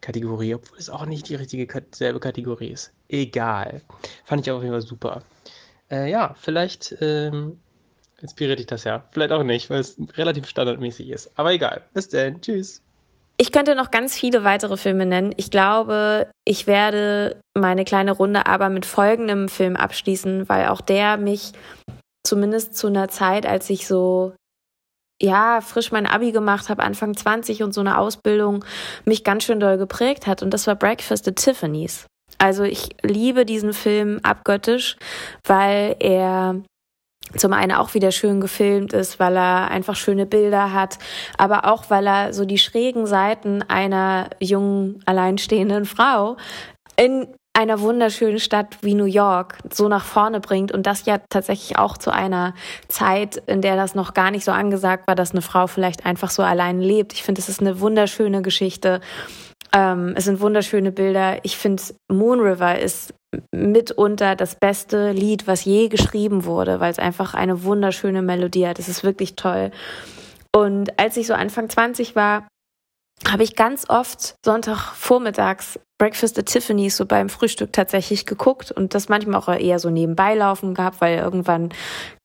Kategorie, 0.00 0.54
obwohl 0.54 0.78
es 0.78 0.88
auch 0.88 1.04
nicht 1.04 1.28
die 1.28 1.34
richtige 1.34 1.68
selbe 1.90 2.18
Kategorie 2.18 2.68
ist. 2.68 2.94
Egal. 3.08 3.82
Fand 4.24 4.46
ich 4.46 4.50
auf 4.50 4.62
jeden 4.62 4.72
Fall 4.72 4.80
super. 4.80 5.22
Äh, 5.90 6.10
ja, 6.10 6.34
vielleicht 6.38 6.96
ähm, 7.00 7.58
inspiriert 8.20 8.58
dich 8.58 8.66
das 8.66 8.84
ja. 8.84 9.04
Vielleicht 9.10 9.32
auch 9.32 9.42
nicht, 9.42 9.70
weil 9.70 9.80
es 9.80 9.96
relativ 10.16 10.46
standardmäßig 10.46 11.10
ist. 11.10 11.30
Aber 11.36 11.52
egal. 11.52 11.82
Bis 11.94 12.08
dann. 12.08 12.40
Tschüss. 12.40 12.82
Ich 13.40 13.52
könnte 13.52 13.76
noch 13.76 13.92
ganz 13.92 14.16
viele 14.16 14.42
weitere 14.42 14.76
Filme 14.76 15.06
nennen. 15.06 15.32
Ich 15.36 15.50
glaube, 15.50 16.28
ich 16.44 16.66
werde 16.66 17.40
meine 17.54 17.84
kleine 17.84 18.10
Runde 18.12 18.46
aber 18.46 18.68
mit 18.68 18.84
folgendem 18.84 19.48
Film 19.48 19.76
abschließen, 19.76 20.48
weil 20.48 20.66
auch 20.68 20.80
der 20.80 21.16
mich 21.16 21.52
zumindest 22.26 22.76
zu 22.76 22.88
einer 22.88 23.08
Zeit, 23.08 23.46
als 23.46 23.70
ich 23.70 23.86
so 23.86 24.34
ja, 25.20 25.60
frisch 25.60 25.90
mein 25.90 26.06
Abi 26.06 26.32
gemacht 26.32 26.68
habe, 26.68 26.82
Anfang 26.82 27.16
20 27.16 27.62
und 27.62 27.72
so 27.72 27.80
eine 27.80 27.98
Ausbildung 27.98 28.64
mich 29.04 29.24
ganz 29.24 29.44
schön 29.44 29.60
doll 29.60 29.78
geprägt 29.78 30.26
hat. 30.26 30.42
Und 30.42 30.54
das 30.54 30.66
war 30.66 30.76
Breakfast 30.76 31.26
at 31.26 31.36
Tiffany's. 31.36 32.06
Also 32.38 32.62
ich 32.62 32.90
liebe 33.02 33.44
diesen 33.44 33.72
Film 33.72 34.20
abgöttisch, 34.22 34.96
weil 35.44 35.96
er 35.98 36.62
zum 37.36 37.52
einen 37.52 37.72
auch 37.72 37.94
wieder 37.94 38.10
schön 38.10 38.40
gefilmt 38.40 38.92
ist, 38.92 39.20
weil 39.20 39.36
er 39.36 39.70
einfach 39.70 39.96
schöne 39.96 40.24
Bilder 40.24 40.72
hat, 40.72 40.98
aber 41.36 41.66
auch 41.66 41.90
weil 41.90 42.06
er 42.06 42.32
so 42.32 42.44
die 42.44 42.58
schrägen 42.58 43.06
Seiten 43.06 43.62
einer 43.62 44.30
jungen, 44.40 45.02
alleinstehenden 45.04 45.84
Frau 45.84 46.36
in 46.96 47.26
einer 47.58 47.80
wunderschönen 47.80 48.38
Stadt 48.38 48.78
wie 48.82 48.94
New 48.94 49.04
York 49.04 49.58
so 49.72 49.88
nach 49.88 50.04
vorne 50.04 50.38
bringt 50.38 50.70
und 50.70 50.86
das 50.86 51.06
ja 51.06 51.18
tatsächlich 51.28 51.76
auch 51.76 51.98
zu 51.98 52.12
einer 52.12 52.54
Zeit, 52.86 53.42
in 53.46 53.62
der 53.62 53.74
das 53.74 53.96
noch 53.96 54.14
gar 54.14 54.30
nicht 54.30 54.44
so 54.44 54.52
angesagt 54.52 55.08
war, 55.08 55.16
dass 55.16 55.32
eine 55.32 55.42
Frau 55.42 55.66
vielleicht 55.66 56.06
einfach 56.06 56.30
so 56.30 56.42
allein 56.44 56.80
lebt. 56.80 57.12
Ich 57.14 57.24
finde, 57.24 57.40
es 57.40 57.48
ist 57.48 57.60
eine 57.60 57.80
wunderschöne 57.80 58.42
Geschichte 58.42 59.00
ähm, 59.72 60.14
es 60.16 60.24
sind 60.24 60.40
wunderschöne 60.40 60.92
Bilder. 60.92 61.44
Ich 61.44 61.56
finde, 61.56 61.82
Moon 62.10 62.40
River 62.40 62.78
ist 62.78 63.14
mitunter 63.52 64.36
das 64.36 64.54
beste 64.54 65.12
Lied, 65.12 65.46
was 65.46 65.64
je 65.64 65.88
geschrieben 65.88 66.44
wurde, 66.44 66.80
weil 66.80 66.90
es 66.90 66.98
einfach 66.98 67.34
eine 67.34 67.64
wunderschöne 67.64 68.22
Melodie 68.22 68.66
hat. 68.66 68.78
Es 68.78 68.88
ist 68.88 69.04
wirklich 69.04 69.36
toll. 69.36 69.70
Und 70.54 70.98
als 70.98 71.16
ich 71.16 71.26
so 71.26 71.34
Anfang 71.34 71.68
20 71.68 72.16
war, 72.16 72.48
habe 73.26 73.42
ich 73.42 73.56
ganz 73.56 73.88
oft 73.88 74.36
Sonntagvormittags 74.44 75.78
Breakfast 75.98 76.38
at 76.38 76.46
Tiffany's 76.46 76.96
so 76.96 77.04
beim 77.04 77.28
Frühstück 77.28 77.72
tatsächlich 77.72 78.24
geguckt 78.24 78.70
und 78.70 78.94
das 78.94 79.08
manchmal 79.08 79.40
auch 79.40 79.48
eher 79.48 79.80
so 79.80 79.90
nebenbei 79.90 80.34
laufen 80.34 80.74
gehabt, 80.74 81.00
weil 81.00 81.18
irgendwann 81.18 81.70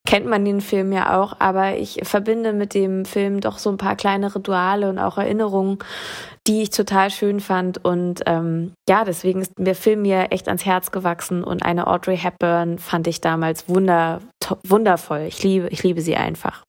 kennt 0.06 0.26
man 0.26 0.44
den 0.44 0.62
Film 0.62 0.92
ja 0.92 1.20
auch, 1.20 1.36
aber 1.39 1.78
ich 1.78 2.02
verbinde 2.04 2.54
mit 2.54 2.74
dem 2.74 3.06
Film 3.06 3.39
doch 3.39 3.58
so 3.58 3.70
ein 3.70 3.78
paar 3.78 3.96
kleine 3.96 4.36
Rituale 4.36 4.89
und 4.89 5.00
auch 5.00 5.18
Erinnerungen, 5.18 5.80
die 6.46 6.62
ich 6.62 6.72
total 6.72 7.10
schön 7.10 7.39
fand 7.39 7.84
und 7.84 8.22
ähm, 8.26 8.74
ja, 8.89 9.06
deswegen 9.06 9.42
ist 9.42 9.54
der 9.58 9.76
Film 9.76 10.02
mir 10.02 10.32
echt 10.32 10.48
ans 10.48 10.66
Herz 10.66 10.92
gewachsen 10.92 11.44
und 11.44 11.63
eine 11.63 11.88
Audrey 11.88 12.18
Hepburn 12.18 12.80
fand 12.80 13.08
ich 13.08 13.22
damals 13.22 13.70
wunder, 13.70 14.20
wundervoll. 14.66 15.22
Ich 15.22 15.42
liebe, 15.42 15.70
ich 15.70 15.84
liebe 15.84 16.02
sie 16.02 16.18
einfach. 16.18 16.63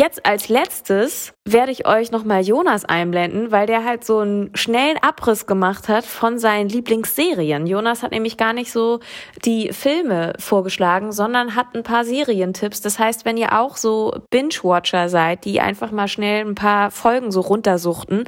Jetzt 0.00 0.24
als 0.24 0.48
letztes 0.48 1.34
werde 1.44 1.72
ich 1.72 1.86
euch 1.86 2.10
nochmal 2.10 2.40
Jonas 2.40 2.86
einblenden, 2.86 3.52
weil 3.52 3.66
der 3.66 3.84
halt 3.84 4.02
so 4.02 4.20
einen 4.20 4.50
schnellen 4.56 4.96
Abriss 5.02 5.44
gemacht 5.44 5.88
hat 5.88 6.06
von 6.06 6.38
seinen 6.38 6.70
Lieblingsserien. 6.70 7.66
Jonas 7.66 8.02
hat 8.02 8.10
nämlich 8.10 8.38
gar 8.38 8.54
nicht 8.54 8.72
so 8.72 9.00
die 9.44 9.74
Filme 9.74 10.32
vorgeschlagen, 10.38 11.12
sondern 11.12 11.54
hat 11.54 11.74
ein 11.74 11.82
paar 11.82 12.06
Serientipps. 12.06 12.80
Das 12.80 12.98
heißt, 12.98 13.26
wenn 13.26 13.36
ihr 13.36 13.60
auch 13.60 13.76
so 13.76 14.14
Binge-Watcher 14.30 15.10
seid, 15.10 15.44
die 15.44 15.60
einfach 15.60 15.90
mal 15.90 16.08
schnell 16.08 16.46
ein 16.46 16.54
paar 16.54 16.90
Folgen 16.90 17.30
so 17.30 17.42
runtersuchten, 17.42 18.24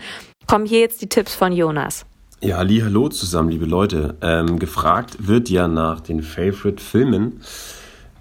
kommen 0.46 0.66
hier 0.66 0.80
jetzt 0.80 1.00
die 1.00 1.08
Tipps 1.08 1.34
von 1.34 1.52
Jonas. 1.52 2.04
Ja, 2.42 2.58
hallo 2.58 3.08
zusammen, 3.08 3.48
liebe 3.48 3.64
Leute. 3.64 4.16
Ähm, 4.20 4.58
gefragt 4.58 5.26
wird 5.26 5.48
ja 5.48 5.68
nach 5.68 6.00
den 6.00 6.22
Favorite-Filmen. 6.22 7.40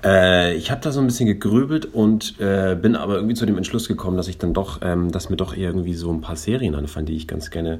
Äh, 0.03 0.55
ich 0.55 0.71
habe 0.71 0.81
da 0.81 0.91
so 0.91 0.99
ein 0.99 1.05
bisschen 1.05 1.27
gegrübelt 1.27 1.85
und 1.85 2.39
äh, 2.39 2.75
bin 2.75 2.95
aber 2.95 3.15
irgendwie 3.15 3.35
zu 3.35 3.45
dem 3.45 3.57
Entschluss 3.57 3.87
gekommen, 3.87 4.17
dass 4.17 4.27
ich 4.27 4.37
dann 4.37 4.53
doch, 4.53 4.79
ähm, 4.81 5.11
dass 5.11 5.29
mir 5.29 5.37
doch 5.37 5.55
irgendwie 5.55 5.93
so 5.93 6.11
ein 6.11 6.21
paar 6.21 6.35
Serien 6.35 6.75
anfallen, 6.75 7.05
die 7.05 7.15
ich 7.15 7.27
ganz 7.27 7.51
gerne 7.51 7.79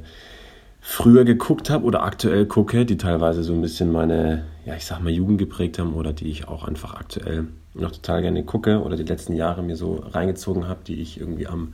früher 0.82 1.26
geguckt 1.26 1.70
habe 1.70 1.86
oder 1.86 2.04
aktuell 2.04 2.46
gucke, 2.48 2.86
die 2.86 2.98
teilweise 2.98 3.44
so 3.44 3.54
ein 3.54 3.62
bisschen 3.62 3.92
meine, 3.92 4.46
ja, 4.66 4.76
ich 4.76 4.86
sag 4.86 5.02
mal, 5.02 5.12
Jugend 5.12 5.38
geprägt 5.38 5.78
haben 5.78 5.94
oder 5.94 6.12
die 6.12 6.30
ich 6.30 6.48
auch 6.48 6.68
einfach 6.68 6.96
aktuell 6.96 7.48
noch 7.74 7.92
total 7.92 8.24
gerne 8.24 8.44
gucke 8.44 8.82
oder 8.82 8.96
die 8.96 9.04
letzten 9.04 9.34
Jahre 9.34 9.62
mir 9.62 9.76
so 9.76 10.04
reingezogen 10.12 10.68
habe, 10.68 10.82
die 10.86 11.00
ich 11.00 11.20
irgendwie 11.20 11.48
am 11.48 11.74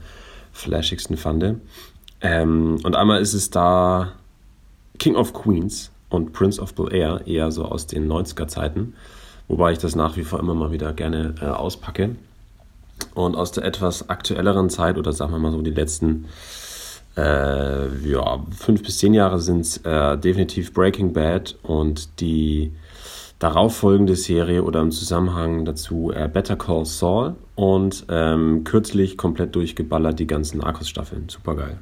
flashigsten 0.52 1.16
fand. 1.16 1.56
Ähm, 2.20 2.78
und 2.82 2.96
einmal 2.96 3.20
ist 3.20 3.34
es 3.34 3.50
da 3.50 4.12
King 4.98 5.16
of 5.16 5.32
Queens 5.32 5.90
und 6.10 6.32
Prince 6.32 6.60
of 6.60 6.74
Bel 6.74 6.92
Air, 6.92 7.22
eher 7.26 7.50
so 7.50 7.64
aus 7.64 7.86
den 7.86 8.10
90er 8.10 8.46
Zeiten, 8.46 8.94
wobei 9.48 9.72
ich 9.72 9.78
das 9.78 9.96
nach 9.96 10.16
wie 10.16 10.24
vor 10.24 10.38
immer 10.38 10.54
mal 10.54 10.70
wieder 10.70 10.92
gerne 10.92 11.34
äh, 11.40 11.46
auspacke. 11.46 12.16
Und 13.14 13.36
aus 13.36 13.52
der 13.52 13.64
etwas 13.64 14.08
aktuelleren 14.08 14.70
Zeit 14.70 14.98
oder 14.98 15.12
sagen 15.12 15.32
wir 15.32 15.38
mal 15.38 15.52
so 15.52 15.62
die 15.62 15.70
letzten 15.70 16.26
äh, 17.16 18.08
ja, 18.08 18.44
fünf 18.56 18.82
bis 18.82 18.98
zehn 18.98 19.14
Jahre 19.14 19.40
sind 19.40 19.60
es 19.60 19.78
äh, 19.78 20.16
definitiv 20.16 20.72
Breaking 20.72 21.12
Bad 21.12 21.56
und 21.62 22.20
die 22.20 22.72
darauffolgende 23.38 24.16
Serie 24.16 24.62
oder 24.62 24.80
im 24.80 24.90
Zusammenhang 24.90 25.64
dazu 25.64 26.12
äh, 26.12 26.28
Better 26.28 26.56
Call 26.56 26.84
Saul 26.84 27.34
und 27.54 28.04
ähm, 28.08 28.64
kürzlich 28.64 29.16
komplett 29.16 29.54
durchgeballert 29.54 30.18
die 30.18 30.26
ganzen 30.26 30.58
Narcos-Staffeln. 30.58 31.28
Supergeil. 31.28 31.78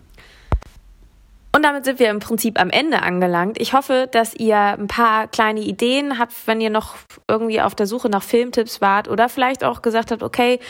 Und 1.56 1.62
damit 1.62 1.86
sind 1.86 1.98
wir 1.98 2.10
im 2.10 2.18
Prinzip 2.18 2.60
am 2.60 2.68
Ende 2.68 3.00
angelangt. 3.02 3.58
Ich 3.58 3.72
hoffe, 3.72 4.10
dass 4.12 4.34
ihr 4.34 4.58
ein 4.58 4.88
paar 4.88 5.26
kleine 5.26 5.60
Ideen 5.60 6.18
habt, 6.18 6.34
wenn 6.44 6.60
ihr 6.60 6.68
noch 6.68 6.96
irgendwie 7.30 7.62
auf 7.62 7.74
der 7.74 7.86
Suche 7.86 8.10
nach 8.10 8.22
Filmtipps 8.22 8.82
wart 8.82 9.08
oder 9.08 9.30
vielleicht 9.30 9.64
auch 9.64 9.80
gesagt 9.80 10.10
habt, 10.10 10.22
okay, 10.22 10.60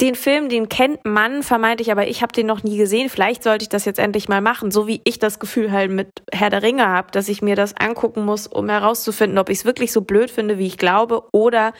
den 0.00 0.14
Film, 0.14 0.48
den 0.48 0.70
kennt 0.70 1.04
man 1.04 1.42
vermeintlich, 1.42 1.92
aber 1.92 2.08
ich 2.08 2.22
habe 2.22 2.32
den 2.32 2.46
noch 2.46 2.62
nie 2.62 2.78
gesehen. 2.78 3.10
Vielleicht 3.10 3.42
sollte 3.42 3.64
ich 3.64 3.68
das 3.68 3.84
jetzt 3.84 3.98
endlich 3.98 4.30
mal 4.30 4.40
machen, 4.40 4.70
so 4.70 4.86
wie 4.86 5.02
ich 5.04 5.18
das 5.18 5.40
Gefühl 5.40 5.72
halt 5.72 5.90
mit 5.90 6.08
Herr 6.32 6.48
der 6.48 6.62
Ringe 6.62 6.88
habe, 6.88 7.10
dass 7.10 7.28
ich 7.28 7.42
mir 7.42 7.54
das 7.54 7.76
angucken 7.76 8.24
muss, 8.24 8.46
um 8.46 8.70
herauszufinden, 8.70 9.36
ob 9.36 9.50
ich 9.50 9.58
es 9.58 9.64
wirklich 9.66 9.92
so 9.92 10.00
blöd 10.00 10.30
finde, 10.30 10.56
wie 10.56 10.68
ich 10.68 10.78
glaube, 10.78 11.24
oder 11.32 11.74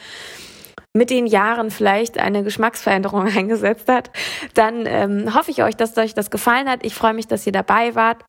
mit 0.93 1.09
den 1.09 1.25
Jahren 1.25 1.71
vielleicht 1.71 2.19
eine 2.19 2.43
Geschmacksveränderung 2.43 3.27
eingesetzt 3.35 3.87
hat, 3.87 4.11
dann 4.53 4.85
ähm, 4.85 5.33
hoffe 5.33 5.49
ich 5.49 5.63
euch, 5.63 5.75
dass 5.75 5.97
euch 5.97 6.13
das 6.13 6.29
gefallen 6.29 6.69
hat. 6.69 6.85
Ich 6.85 6.93
freue 6.93 7.15
mich, 7.15 7.25
dass 7.25 7.47
ihr 7.47 7.53
dabei 7.53 7.95
wart. 7.95 8.23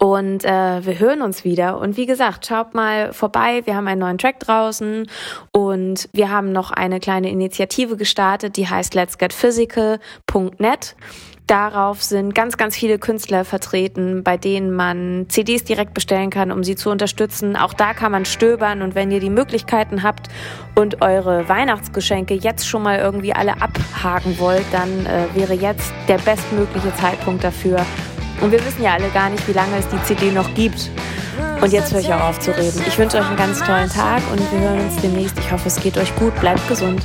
Und 0.00 0.44
äh, 0.44 0.84
wir 0.84 0.98
hören 0.98 1.22
uns 1.22 1.44
wieder. 1.44 1.78
Und 1.78 1.96
wie 1.96 2.06
gesagt, 2.06 2.46
schaut 2.46 2.74
mal 2.74 3.12
vorbei. 3.12 3.62
Wir 3.64 3.76
haben 3.76 3.86
einen 3.86 4.00
neuen 4.00 4.18
Track 4.18 4.40
draußen 4.40 5.08
und 5.52 6.08
wir 6.12 6.30
haben 6.30 6.52
noch 6.52 6.70
eine 6.70 7.00
kleine 7.00 7.30
Initiative 7.30 7.96
gestartet, 7.96 8.56
die 8.56 8.68
heißt 8.68 8.94
Let's 8.94 9.16
Get 9.16 9.32
Physical.net. 9.32 10.96
Darauf 11.46 12.02
sind 12.02 12.34
ganz, 12.34 12.56
ganz 12.56 12.74
viele 12.74 12.98
Künstler 12.98 13.44
vertreten, 13.44 14.24
bei 14.24 14.36
denen 14.36 14.72
man 14.72 15.26
CDs 15.28 15.62
direkt 15.62 15.94
bestellen 15.94 16.30
kann, 16.30 16.50
um 16.50 16.64
sie 16.64 16.74
zu 16.74 16.90
unterstützen. 16.90 17.54
Auch 17.54 17.72
da 17.72 17.94
kann 17.94 18.10
man 18.10 18.24
stöbern 18.24 18.82
und 18.82 18.96
wenn 18.96 19.12
ihr 19.12 19.20
die 19.20 19.30
Möglichkeiten 19.30 20.02
habt 20.02 20.28
und 20.74 21.02
eure 21.02 21.48
Weihnachtsgeschenke 21.48 22.34
jetzt 22.34 22.66
schon 22.66 22.82
mal 22.82 22.98
irgendwie 22.98 23.32
alle 23.32 23.62
abhaken 23.62 24.40
wollt, 24.40 24.66
dann 24.72 25.06
äh, 25.06 25.26
wäre 25.34 25.54
jetzt 25.54 25.94
der 26.08 26.18
bestmögliche 26.18 26.92
Zeitpunkt 26.96 27.44
dafür. 27.44 27.86
Und 28.40 28.52
wir 28.52 28.64
wissen 28.64 28.82
ja 28.82 28.94
alle 28.94 29.08
gar 29.10 29.30
nicht, 29.30 29.46
wie 29.48 29.52
lange 29.52 29.76
es 29.78 29.88
die 29.88 30.02
CD 30.04 30.30
noch 30.30 30.52
gibt. 30.54 30.90
Und 31.60 31.72
jetzt 31.72 31.92
höre 31.92 32.00
ich 32.00 32.12
auch 32.12 32.20
auf 32.20 32.38
zu 32.38 32.50
reden. 32.56 32.82
Ich 32.86 32.98
wünsche 32.98 33.18
euch 33.18 33.26
einen 33.26 33.36
ganz 33.36 33.60
tollen 33.60 33.88
Tag 33.88 34.22
und 34.30 34.40
wir 34.52 34.60
hören 34.60 34.80
uns 34.80 34.96
demnächst. 34.96 35.38
Ich 35.38 35.50
hoffe, 35.50 35.68
es 35.68 35.80
geht 35.80 35.96
euch 35.96 36.14
gut. 36.16 36.38
Bleibt 36.40 36.66
gesund. 36.68 37.02